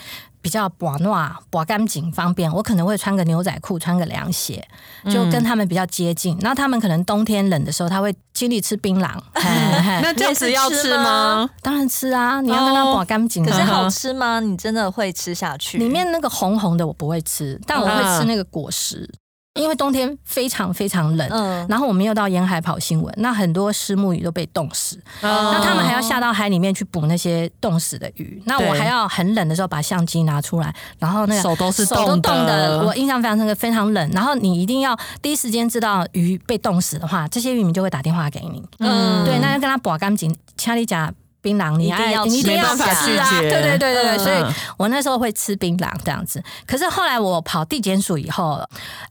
[0.45, 4.63] 比较保暖、保干净、方便，我可能会穿个牛仔裤，穿个凉鞋，
[5.09, 6.37] 就跟他们比较接近。
[6.39, 9.09] 那、嗯、他们可能冬天冷的时候，他会尽力吃槟榔。
[9.33, 11.49] 那这样子要吃吗？
[11.63, 12.41] 当然吃啊！
[12.41, 13.43] 你要跟他保干净。
[13.43, 14.39] 可是好吃吗？
[14.39, 15.79] 你真的会吃下去？
[15.79, 19.09] 里面那个红红的我不会吃，但我会吃那个果实。
[19.55, 34.11] 因为冬天非常非常冷，嗯，然后我们又到沿海跑新闻，那很多石目鱼都被冻死，哦，那他们还要下到海里面去捕那些冻死的鱼，那我还要很冷的时候把相机拿出来，然后那个手都是手都冻的，我印象非常深刻，非常冷。
[34.11, 41.13] 然后你一定要第一时间知道鱼被冻死的话，这些渔民就会打电话给你，嗯，对，那要跟他保干净，掐你家。
[41.45, 42.81] 槟榔，你爱你一定要吃
[43.19, 43.29] 啊！
[43.39, 46.43] 对对对对对，所以我那时候会吃槟榔这样子。
[46.65, 48.59] 可是后来我跑地检署以后，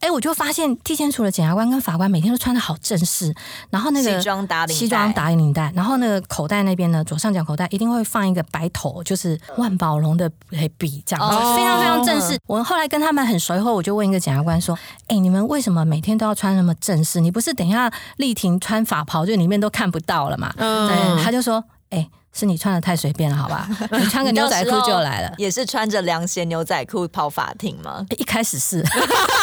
[0.00, 3.32] 哎，我就发现地检署的检察官跟法官每天都穿的好正式，
[3.70, 10.28] 然后那个西装打领西装打领带，然后那个口袋那边呢，左上角口袋一定会放一个白头，就是万宝龙的
[10.76, 12.36] 笔这样非常非常正式。
[12.48, 17.20] 我后来跟他们很熟以后，我就问一个检察官说：“哎，你们为什么每天都要穿那么正式？
[17.20, 23.68] 你不是等一下立庭穿法袍，就里面都看不到了嘛？”嗯，对，他就说：“哎。”是你穿的太随便了，好吧？
[23.98, 28.04] 你穿个牛仔裤就来了，也是穿着凉鞋、牛仔裤跑法庭吗？
[28.18, 28.84] 一开始是。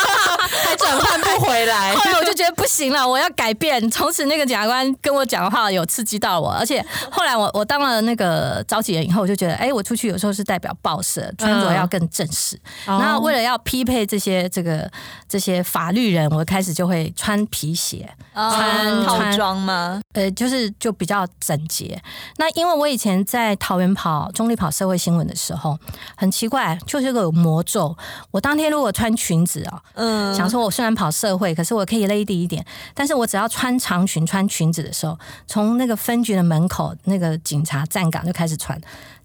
[0.64, 3.90] 还转换不回来， 后来我就觉得不行了，我要改变。
[3.90, 12.60] 从此那个检察官跟我讲话有刺激到我，而且后来我我当了那个召集人以后，我就觉得，哎、欸，我出去有时候是代表报社，穿着要更正式。
[12.86, 14.90] 然后为了要匹配这些这个
[15.28, 20.02] 这些法律人，我开始就会穿皮鞋，穿套装吗？
[20.14, 22.02] 呃，就是就比较整洁。
[22.38, 25.78] 那因为我以前在桃园跑中立跑社会新闻的时候，
[26.16, 27.96] 很奇怪，就是个魔咒。
[28.32, 30.34] 我当天如果穿裙子啊，嗯。
[30.36, 32.66] 想说，我虽然跑社会，可是我可以 lady 一点。
[32.94, 38.80] 但是我只要穿长裙、穿裙子的时候，从那个分局的门口，那个警察站岗就开始传。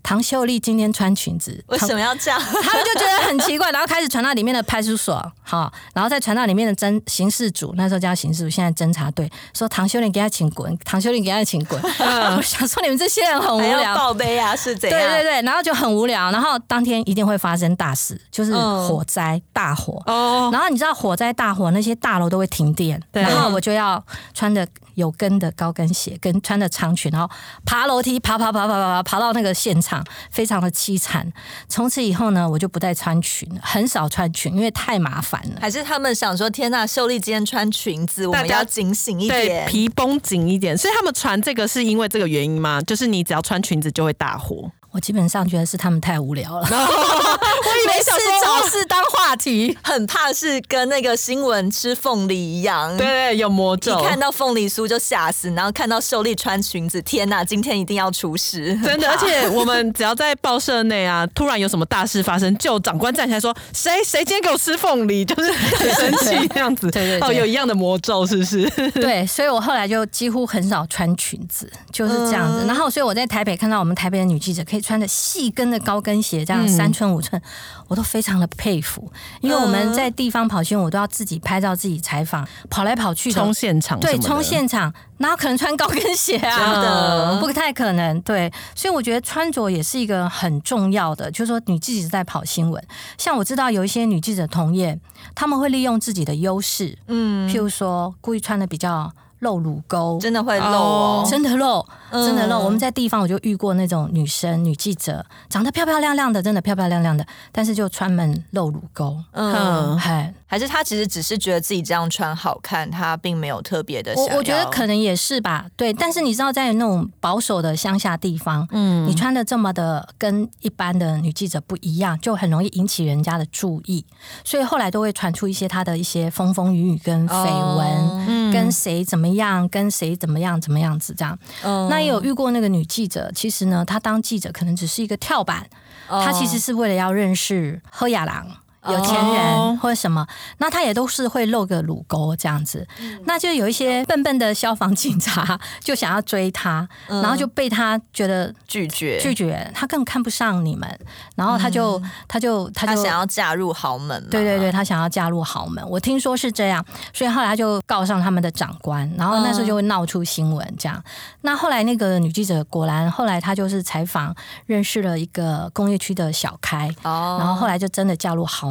[0.07, 2.39] 唐秀丽今天穿裙子，为什么要这样？
[2.63, 11.83] 他们就觉得很奇怪，然后开始传到里面的派出所，好，然后再传到里面的侦刑事组，那时候叫刑事组，现在侦查队，说唐秀丽给他请滚，唐秀丽给他请滚。
[12.39, 14.97] 我想说你们这些人很无聊，报备啊是怎样？
[14.97, 20.01] 对对对，然后就很无聊，然后当天一定会发生大事，就是火灾、大火。
[20.07, 24.01] 哦，然后你知道火灾大火，那些大楼都会停电，然后我就要
[24.33, 24.65] 穿着。
[24.97, 27.29] 有跟的高跟鞋，跟穿着长裙，然后
[27.67, 29.96] 爬楼梯，爬爬爬爬爬爬，爬到那个现场，
[30.31, 31.33] 非常的凄惨。
[31.69, 35.57] 从此以后呢，我就不再穿裙了，很少穿裙，因为太麻烦了。
[35.61, 40.77] 还是他们想说，天呐，秀丽今天穿裙子，我们要警醒一点，皮绷紧一点。
[40.77, 42.81] 所以他们传这个是因为这个原因吗？
[42.83, 44.71] 就是你只要穿裙子就会大火。
[44.97, 48.11] 我基本上觉得是他们太无聊了， 我没事
[48.43, 59.07] 找事当话题，很怕是跟那个新闻吃凤梨一样，对对，有魔咒，一看到凤梨酥就吓死，然后看到秀丽穿裙子，天哪，今天一定要出事，真的。
[59.13, 68.65] 而且我们只要在报社内啊，突然有什么大事发生，就长官站起来说：“谁谁今天给我吃凤梨？” 就是很生气这样子，对对，对，哦，有一样的魔咒是不是？
[68.93, 72.65] 对，所以我后来就几乎很少穿裙子，就是这样子。
[72.67, 74.86] 然后，所以我在台北看到我们台北的女记者可以。
[74.87, 77.43] 穿着细跟的高跟鞋，这样三寸五寸，
[77.89, 79.11] 我都非常的佩服。
[79.41, 86.57] 因为我们在地方跑新闻，我都要自己拍照、自己采访，跑来跑去冲现场，对，冲现场，哪有可能穿高跟鞋啊？
[86.57, 88.21] 真的不太可能。
[88.21, 91.29] 对，所以我觉得穿着也是一个很重要的。
[91.33, 92.81] 就是说，你自己在跑新闻，
[93.19, 94.97] 像我知道有一些女记者同业，
[95.35, 99.13] 他们会利用自己的优势，嗯，譬如说故意穿的比较。
[99.41, 100.19] 露乳沟。
[100.21, 102.59] 真的会露哦，真的露，真的露。
[102.59, 114.15] 我们在地方我就遇过那种女生、女记者，长得漂漂亮亮的，真的漂漂亮亮的，但是就穿门露乳沟，嗯，还还是她其实只是觉得自己这样穿好看，她并没有特别的。
[114.17, 115.93] 我我觉得可能也是吧，对。
[115.93, 124.05] 但是你知道，在那种保守的乡下地方，嗯，你穿的这么的跟一般的女记者不一样，就很容易引起人家的注意，
[124.45, 129.37] 所以后来都会传出一些她的一些风风雨雨跟绯闻，跟谁怎么。
[129.37, 135.69] 样跟谁怎么样怎么样子这样，嗯、那也有遇过那个女记者，其实呢，她当记者可能只是一个跳板，
[136.09, 138.47] 哦、她其实是为了要认识贺亚郎。
[138.89, 140.27] 有钱人或者什么，
[140.59, 142.87] 那他也都是会露个乳沟这样子，
[143.25, 149.19] 那就有一些笨笨的消防警察就想要追他，然后就被他觉得拒绝。
[149.21, 150.89] 拒绝，他更看不上你们，
[151.35, 161.03] 然后他就他就他就想要嫁入豪门，对对对，他想要嫁入豪门，我听说是这样，所以后来他就告上他们的长官，然后那时候就会闹出新闻这样。
[161.43, 164.35] 那后来那个女记者果然后来她就是采访
[164.67, 167.37] 认识了一个工业区的小开，哦。
[167.39, 168.71] 然后后来就真的嫁入豪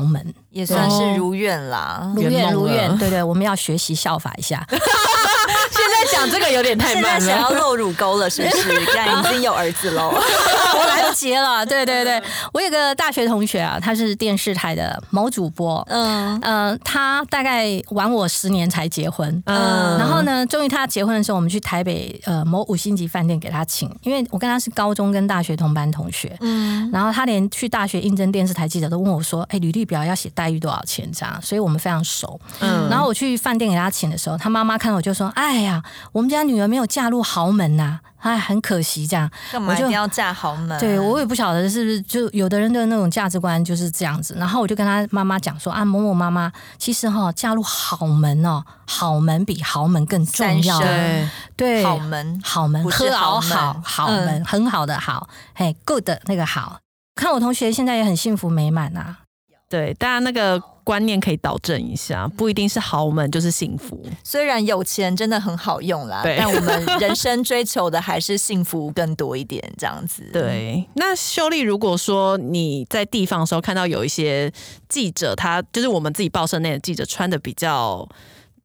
[0.49, 4.65] 也算是如愿啦，如愿如愿，对对，我们要学习效法一下。
[6.15, 8.85] 讲这个有点太慢了，想要露乳沟了，是不是？
[8.85, 11.65] 现在已经有儿子喽， 我来不及了。
[11.65, 12.21] 对对对，
[12.53, 16.39] 我有个大学同学啊，他是电视台的某主播，嗯。
[16.41, 35.81] 呃，他大概晚我十年才结婚，嗯，然后呢，终于他结婚的时候，我们去台北呃某五星级饭店给他请，因为我跟他是高中跟大学同班同学，嗯，然后他连去大学应征电视台记者都问我说，哎，履历表要写待遇多少钱这样，所以我们非常熟，嗯，然后我去饭店给他请的时候，他妈妈看到我就说，哎呀。
[36.11, 39.29] 我们家女儿没有嫁入豪门呐、啊，哎，很可惜这样。
[39.51, 40.79] 干嘛一定要嫁豪门？
[40.79, 44.35] 对，我也不晓得是不是就有的人的那种价值观就是这样子。
[44.37, 50.79] 然后我就跟他妈妈讲说啊，某某妈妈，其实哈、哦，嫁入豪门哦，豪门比豪门更重要。
[50.79, 56.79] 对对，豪门，豪门，喝好好豪门，嗯、很好的好，嘿，good 那个好。
[57.15, 59.17] 看我同学现在也很幸福美满呐、啊。
[59.69, 64.01] 对，大家那个观念可以导正一下，不一定是豪门就是幸福。
[64.23, 70.23] 虽然有钱真的很好用啦，对但我们人生追求的还是幸福更多一点，这样子。
[70.31, 74.49] 对，那秀丽，如果说你在地方的时候看到有一些
[74.87, 78.07] 记者，他就是我们自己报社内的记者，穿的比较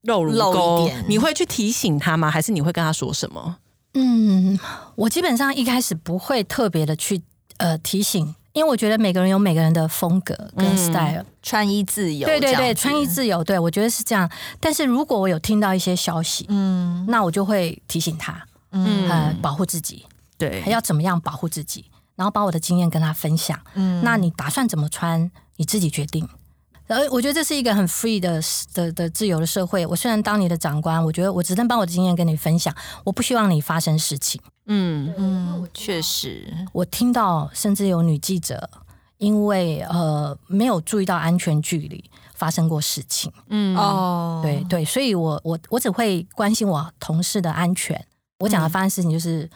[0.02, 2.30] 露乳沟，你会去提醒他吗？
[2.30, 3.56] 还是你会跟他说什么？
[3.94, 4.59] 嗯，
[4.94, 7.22] 我基本上一开始不会特别的去
[7.56, 8.35] 呃提醒。
[8.52, 12.26] 因为我觉得每个人有每个人的风格跟 style，、嗯、穿衣自由。
[12.26, 14.28] 对对对，穿衣自由，对我觉得是这样。
[14.58, 20.04] 但是如果我有听到一些消息，嗯，那我就会提醒他，嗯，呃、保护自己，
[20.36, 21.84] 对，还要怎么样保护自己，
[22.16, 23.58] 然后把我的经验跟他分享。
[23.74, 26.28] 嗯，那你打算怎么穿，你自己决定。
[26.88, 28.42] 呃，我觉得这是一个很 free 的
[28.74, 29.86] 的的自由的社会。
[29.86, 34.40] 我虽然当你的长官，我觉得我只能把我的经验跟你分享，我不希望你发生事情。
[34.72, 38.70] 嗯嗯，确实，我听到甚至有女记者
[39.18, 43.33] 因为呃没有注意到安全距离发生过事情。
[43.48, 48.06] 嗯哦，对对，所以我我我只会关心我同事的安全。
[48.38, 49.50] 我讲的发生事情就是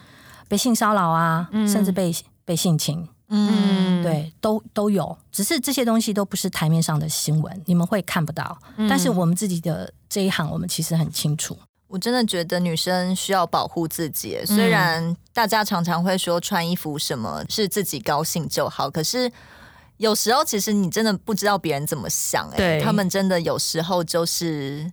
[0.48, 3.09] 被性骚扰啊，嗯、甚至被被性侵。
[3.29, 8.59] 嗯，对，都都有，只是这些东西都不是台面上的新闻，你们会看不到。
[8.77, 11.57] 嗯，但是我们自己的这一行，我们其实很清楚。
[11.94, 19.30] 我真的觉得女生需要保护自己，虽然大家常常会说穿衣服什么是自己高兴就好，可是
[19.98, 24.90] 有时候其实你真的不知道别人怎么想，哎，对，他们真的有时候就是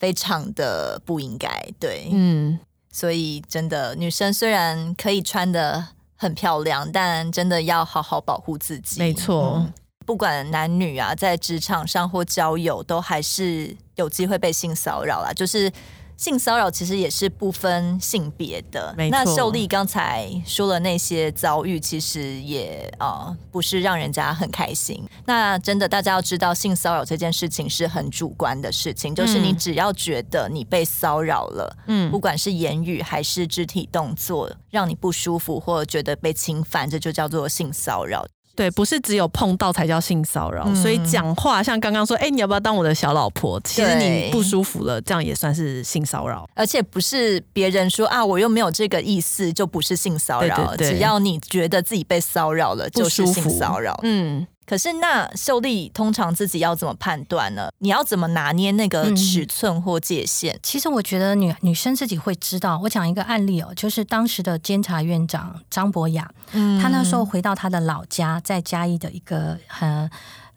[0.00, 2.58] 非常的不应该，对，嗯，
[2.90, 5.90] 所以真的女生虽然可以穿的。
[6.22, 9.00] 很漂亮，但真的要好好保护自己。
[9.00, 9.72] 没错，嗯，
[10.04, 15.32] 不管男女啊，在职场上或交友，都还是有机会被性骚扰啦。
[15.32, 15.72] 就是
[16.20, 18.94] 性骚扰其实也是不分性别的。
[18.94, 19.16] 没错。
[19.16, 25.02] 那秀丽刚才说了那些遭遇，其实也啊、呃、不是让人家很开心。
[25.24, 38.26] 那真的大家要知道，性骚扰这件事情是很主观的事情，就是你只要觉得你被骚扰了，嗯，不管是言语还是肢体动作，让你不舒服或者觉得被侵犯，这就叫做性骚扰。
[38.54, 43.60] 对，不是只有碰到才叫性骚扰，嗯、所以讲话像刚刚说，哎，你要不要当我的小老婆？
[43.64, 50.76] 其实你不舒服了，这样也算是性骚扰，而且不是别人说啊，我又没有这个意思，就不是性骚扰。
[50.76, 53.98] 只要你觉得自己被骚扰了，就是性骚扰。
[54.02, 54.46] 嗯。
[54.70, 57.68] 可是那秀丽通常自己要怎么判断呢？
[57.78, 60.54] 你要怎么拿捏那个尺寸或界限？
[60.54, 62.78] 嗯、其实我觉得女女生自己会知道。
[62.84, 70.08] 我讲一个案例哦，就是当时的监察院长张博雅，嗯，他那时候回到他的老家，在嘉义的一个很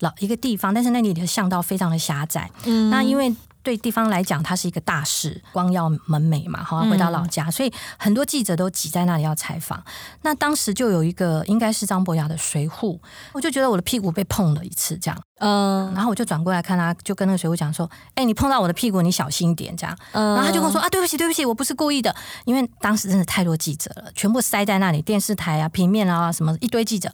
[0.01, 3.35] 老一个地方，但是那里的巷道非常的狭窄，嗯，那因为。
[3.63, 9.81] 对地方来讲，它是一个大事，光耀门楣嘛，好，回到老家，嗯、所以很多记者都挤在那里要采访。
[10.21, 12.99] 那当时就有一个应该是张博雅的随扈，
[13.31, 22.13] 我就觉得我的屁股被碰了一次，这样，嗯，然后我就转过来看他，就跟那个随扈讲说：“哎，你碰到我的屁股，你小心一点。”这样，嗯然后他就跟我说：“啊，对不起，对不起，我不是故意的。”
[22.45, 27.11] 因为当时真的太多记者了，全部塞在那里，电视台啊、平面啊什么一堆记者，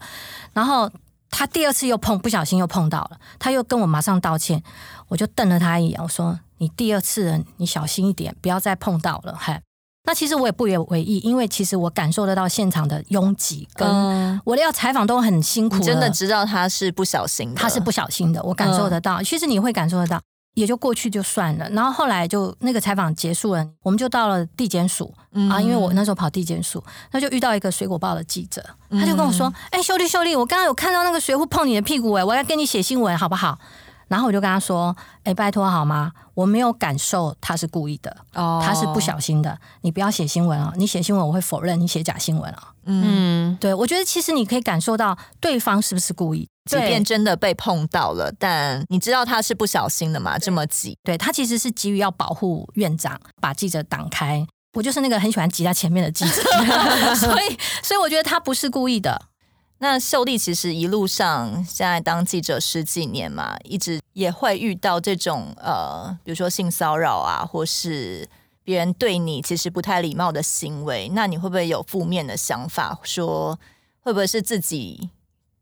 [0.54, 0.92] 然后。
[1.30, 4.62] 他第二次又碰，不小心又碰到了，他又跟我马上道歉，
[5.08, 9.62] 我就瞪了他一眼，我说：“你第二次了，你小心一点，不要再碰到了。”嗨，
[10.06, 19.22] 那其实我也不以为意，因为其实我感受得到现场的拥挤，跟我要采访都很辛苦，真的知道他是不小心的，他是不小心的，我感受得到。
[19.22, 20.20] 其实你会感受得到。
[20.60, 33.58] 也就过去就算了，然后后来就那个采访结束了，我们就到了地检署、嗯、啊，因为我那时候跑地检署，那就遇到一个水果报的记者，他就跟我说：“哎、嗯，秀丽秀丽，我刚刚有看到那个水壶碰你的屁股，哎，我要跟你写新闻好不好？”
[34.10, 36.12] 然后我就跟他说：“哎，拜托好吗？
[36.34, 40.74] 我没有感受他是故意的，哦，他是不小心的，你不要写新闻啊！
[40.76, 42.74] 你写新闻我会否认你写假新闻啊！
[42.86, 50.38] 嗯，对，我觉得其实你可以感受到对方是不是故意，即便真的被碰到了，但你知道他是不小心的嘛？
[50.38, 54.46] 这么挤，对，他其实是急于要保护院长，把记者挡开。
[54.74, 56.44] 我就是那个很喜欢挤在前面的记者，
[57.16, 59.20] 所以，所以我觉得他不是故意的。”
[59.82, 68.28] 那秀丽其实一路上现在当记者十几年嘛，一直也会遇到这种呃，比如说性骚扰啊，或是
[68.64, 73.00] 别人对你其实不太礼貌的行为，那你会不会有负面的想法？
[73.04, 73.58] 说
[74.02, 75.10] 会不会是自己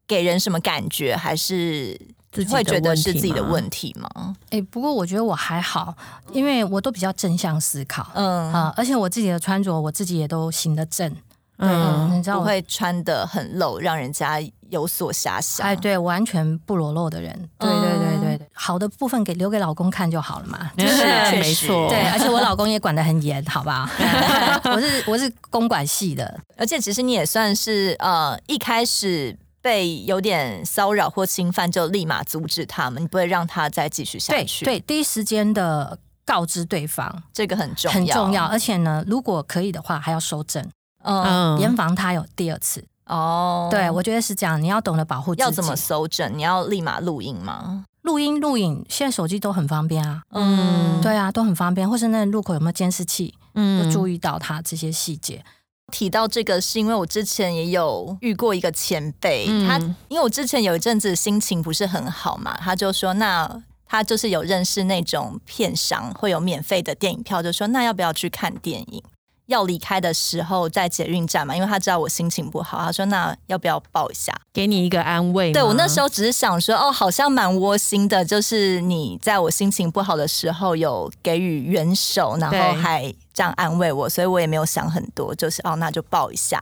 [0.07, 1.99] 给人什么感觉，还是
[2.31, 4.35] 自己会觉得是自己的问题吗？
[4.49, 5.93] 哎，不过我觉得我还好，
[6.31, 11.13] 因为我都比较正向思考，嗯啊，而且我自己的穿着，我自己也都行得正。
[11.59, 14.39] 嗯，你知道我会穿的很露，让人家
[14.69, 15.65] 有所遐想。
[15.65, 20.69] 哎，对，完全不裸露的人，对对对对对，好的部分给留给老公看就好了嘛。
[20.77, 21.03] 就 是
[21.39, 23.89] 没错，对，而且我老公也管得很严，好吧？
[24.71, 29.35] 我是我是公管系的，而且其实你也算是呃，一开始
[29.67, 34.63] 被有点骚扰或侵犯，就立马阻止他们，你不会让他再继续下去。
[34.63, 38.45] 对，对，第一时间的告知对方，这个很重要，很重要。
[38.45, 40.65] 而且呢，如果可以的话，还要收证。
[41.03, 43.67] 嗯，严防他有第二次哦。
[43.69, 45.41] 对，我觉得是这样，你要懂得保护自己。
[45.41, 46.31] 要怎么收证？
[46.37, 47.83] 你要立马录音吗？
[48.03, 50.21] 录音、录影，现在手机都很方便啊。
[50.31, 51.89] 嗯，对啊，都很方便。
[51.89, 53.35] 或是那路口有没有监视器？
[53.55, 55.43] 嗯，就注意到他这些细节。
[55.91, 59.77] 提到这个，是因为我之前也有遇过一个前辈，嗯、他
[60.09, 69.01] 因为我之前有一阵子心情不是很好嘛，他就说，那他就是有认识那种片商，会有免费的电影票，就说那要不要去看电影？
[69.47, 86.61] 要离开的时候，在捷运站嘛，因为他知道我心情不好，他说：“那要不要抱一下，给你一个安慰？”对，我那时候只是想说，哦，好像蛮窝心的，就是你在我心情不好的时候有给予援手，然后还这样安慰我，所以我也没有想很多，就是哦，那就抱一下。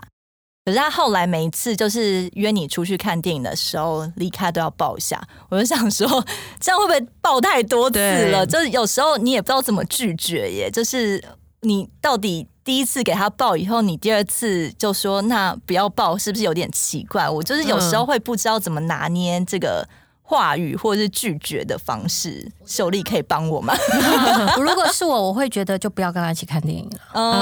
[0.64, 5.20] 可是他后来每一次就是约你出去看电影的时候，离开都要抱一下，
[5.50, 6.08] 我就想说，
[6.62, 8.46] 这样会不会抱太多次了？
[8.46, 11.24] 就是有时候你也不知道怎么拒绝耶，就是
[11.62, 12.48] 你到底。
[12.66, 17.30] 第一次给他报以后，你第二次就说那不要报，是不是有点奇怪？
[17.30, 19.88] 我就是有时候会不知道怎么拿捏这个
[20.24, 22.52] 话语或者是拒绝的方式。
[22.66, 23.76] 秀丽可以帮我吗？
[24.58, 27.00] 如果是我，我会觉得就不要跟他一起看电影了。
[27.14, 27.34] 嗯，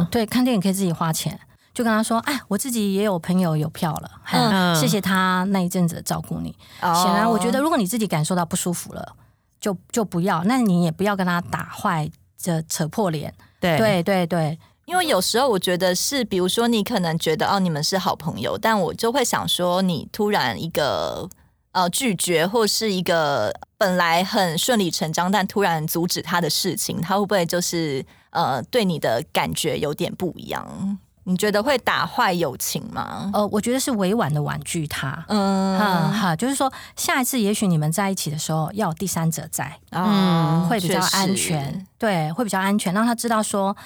[0.00, 1.38] 嗯，对，看电影可以自己花钱，
[1.72, 6.52] 就跟他说，哎，我自己也有朋友有票了，嗯，谢谢他那一阵子的照顾你。
[6.80, 9.14] 显然，我觉得如果你自己感受到不舒服了，
[9.60, 13.32] 就就不要，那你也不要跟他打坏这扯破脸。
[13.60, 21.28] 对对对对，因为有时候我觉得是，比如说你可能觉得哦，你们是好朋友，但我就会想说，你突然一个
[21.72, 30.98] 呃拒绝，或是一个本来很顺理成章，但突然阻止他的事情，他会不会就是呃对你的感觉有点不一样？
[31.24, 33.30] 你觉得会打坏友情吗？
[33.32, 35.24] 呃，我觉得是委婉的婉拒他。
[35.28, 43.76] 嗯，哈哈，就是说下一次也许你们在一起的时候要有第三者在，嗯，会比较安全，对，会比较安全，让他知道说。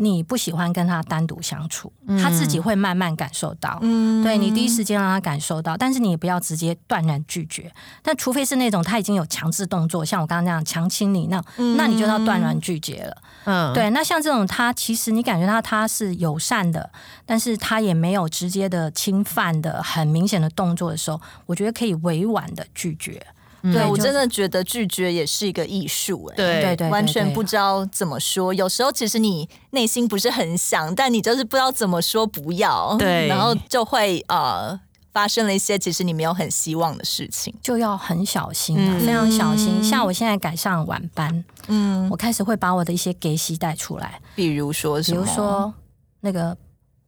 [0.00, 3.78] 你不喜欢跟他单独相处，嗯、他自己会慢慢感受到。
[3.82, 7.72] 嗯，对，你第一时间让他感受到，但是你也不要直接断然拒绝。
[8.00, 13.16] 但除非是那种他已经有强制动作，像我刚刚那样强亲你，那、嗯、那你就要断然拒绝了。
[13.44, 13.90] 嗯，对。
[13.90, 16.88] 那像这种他其实你感觉到他是友善的，
[17.26, 23.26] 但是他也没有直接的侵犯的很明显的动作的时候，我觉得可以委婉的拒绝。
[23.62, 28.54] 对，我真的觉得拒绝也是一个艺术，哎，对对对，完全不知道怎么说。
[28.54, 34.78] 有时候其实你内心不是很想，但你就是不知道怎么说不要，对，然后就会呃
[35.12, 39.82] 发生了一些其实你没有很希望的事情，就要很小心，非常小心。
[39.82, 45.74] 像我现在改上晚班，嗯，我开始会把我的一些给息带出来，比如说什么，比如说
[46.20, 46.56] 那个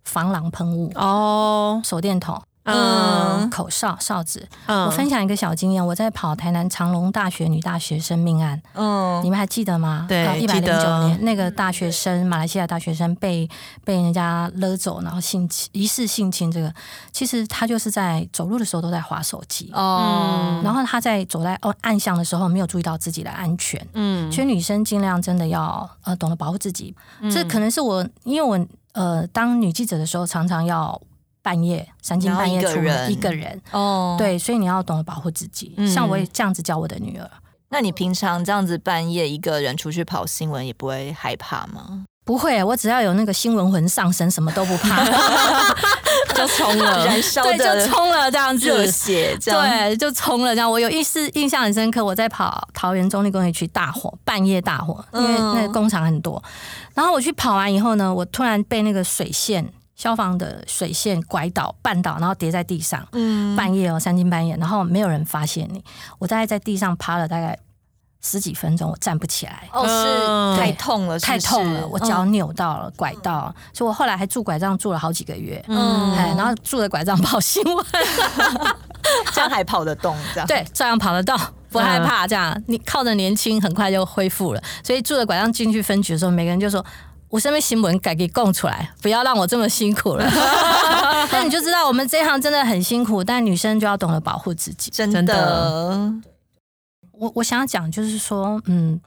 [0.05, 2.43] 防狼喷雾哦，手电筒。
[2.73, 4.49] 嗯，口哨哨子。
[4.67, 8.61] 嗯，我分享一个小经验，我在跑台南长隆大学女大学生命案。
[8.75, 10.07] 嗯，你们还记得吗？
[10.09, 13.49] 对，一百零九年那个大学生，马来西亚大学生被
[13.85, 16.51] 被人家勒走，然后性侵，疑似性侵。
[16.51, 16.73] 这个
[17.13, 19.71] 其实他就是在走路的时候都在划手机。
[19.75, 23.85] 哦，然后他在走在哦暗巷的时候没有注意到自己的安全。
[23.95, 26.95] 嗯，所以女生尽量真的要呃懂得保护自己。
[27.31, 31.01] 这可能是我因为我呃当女记者的时候常常要。
[31.51, 35.75] 半夜三更半夜出门一个人哦，对，所以你要懂得保护自己。
[35.77, 37.29] 嗯、像我也这样子教我的女儿。
[37.71, 42.05] 那你平常这样子半夜一个人出去跑新闻，也不会害怕吗？
[42.25, 45.05] 不会，我只要有那个新闻魂上身，什么都不怕，
[46.37, 50.71] 就冲了，燃烧对，就冲了这样子，热血这样，对，就冲了这样。
[50.71, 56.41] 我有一次印象很深刻，我在跑桃园中立工业区大火，半夜大火，因为那个工厂很多。
[56.45, 56.51] 嗯、
[56.95, 59.73] 然后我去跑完以后呢，我突然被那个水线。
[60.01, 63.07] 消防的水线拐倒绊倒，然后跌在地上。
[63.13, 65.85] 嗯，半夜哦，三更半夜，然后没有人发现你。
[66.19, 67.59] 我大概在地上趴了大概
[68.23, 69.69] 十几分钟，我站不起来。
[69.75, 75.63] 哦，是太痛了，太痛了，我脚扭到了，拐到，所以我后来还拄拐杖住了好几个月。
[75.69, 77.85] 嗯，然后拄着拐杖跑新闻，
[79.35, 80.17] 这样还跑得动？
[80.33, 81.39] 这样对，照样跑得动，
[81.69, 82.27] 不害怕。
[82.27, 84.63] 这样你靠着年轻，很快就恢复了。
[84.83, 86.83] 所以拄着拐杖进去分局的时候，每个人就说。
[87.31, 90.29] 我身边新闻改给供出来，不要让我这么辛苦了。
[91.33, 94.91] 那你就知道我们这一行真的很辛苦，但女生就要懂得保护自己。
[94.91, 96.13] 真的，
[97.13, 99.01] 我我想要讲就是说，嗯，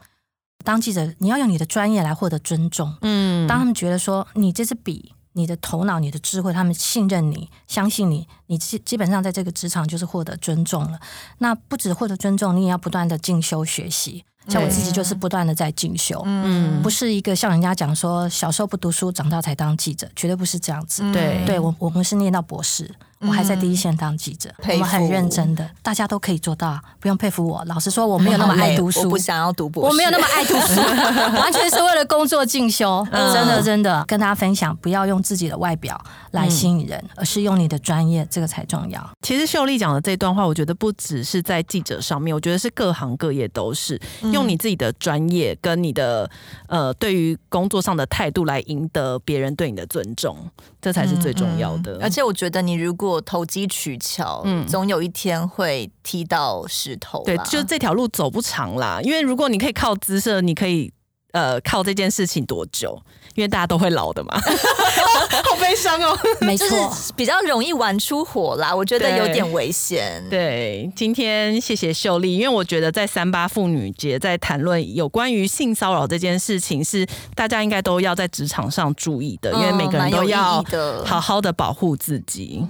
[0.63, 2.95] 当记者你要用你的专业来获得尊重。
[3.01, 10.99] 嗯，当他们觉得说你这支笔、你的头脑、你的智慧，他们信任你、相信你，你基基本上在这个职场就是获得尊重了。
[11.39, 14.24] 那不止获得尊重，你也要不断的进修学习。
[14.48, 21.04] 像我自己就是不断的在进修，嗯，不是一个像人家讲说小时候不读书，长大才当记者，绝对不是这样子。
[21.14, 22.94] 对，对我我们是念到博士。
[23.26, 27.63] 我还在第一线当记者，我们很认真的，大家都可以做到，不用佩服我。
[27.65, 30.82] 老实说，我没有那么爱读书， 我不想要读博士，我没有那么爱读书，
[31.39, 33.05] 完全是为了工作进修。
[33.11, 35.99] 真的真的，跟大家分享，不要用自己的外表
[36.32, 39.09] 来吸引人，而是用你的专业，这个才重要。
[39.21, 43.99] 其实秀丽讲的这段话，我觉得不只是在记者上面，我觉得是各行各业都是
[44.32, 46.30] 用你自己的专业跟你的
[46.67, 50.38] 呃对于工作上的态度来赢得别人对你的尊重，
[50.82, 51.97] 这才是最重要的。
[52.01, 57.24] 而且我觉得你如果投机取巧，嗯，总有一天会踢到石头。
[57.26, 58.99] 对，就这条路走不长啦。
[59.03, 60.91] 因为如果你可以靠姿色，你可以
[61.32, 63.01] 呃靠这件事情多久？
[63.36, 66.16] 因为大家都会老的嘛， 好悲伤哦。
[66.39, 70.24] 没错，比较容易玩出火啦，我觉得有点危险。
[70.30, 80.64] 对，今天谢谢秀丽，因为我觉得在三八妇女节在谈论有关于性骚扰这件事情，是大家应该都要在职场上注意的，因为每个人都要
[81.03, 82.64] 好好的保护自己。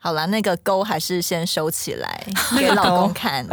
[0.00, 2.26] 好了，那个勾还是先收起来
[2.56, 3.46] 给老公看。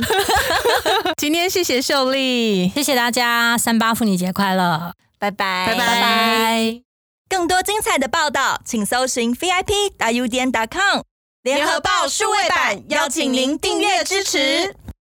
[1.16, 6.82] 今天谢谢秀丽，谢谢大家，三八妇女节快乐，拜拜，拜拜。
[7.28, 11.02] 更多精彩的报道，请搜寻 VIP 大 U 点 com
[11.42, 14.74] 联合报数位版，邀请您订阅支持。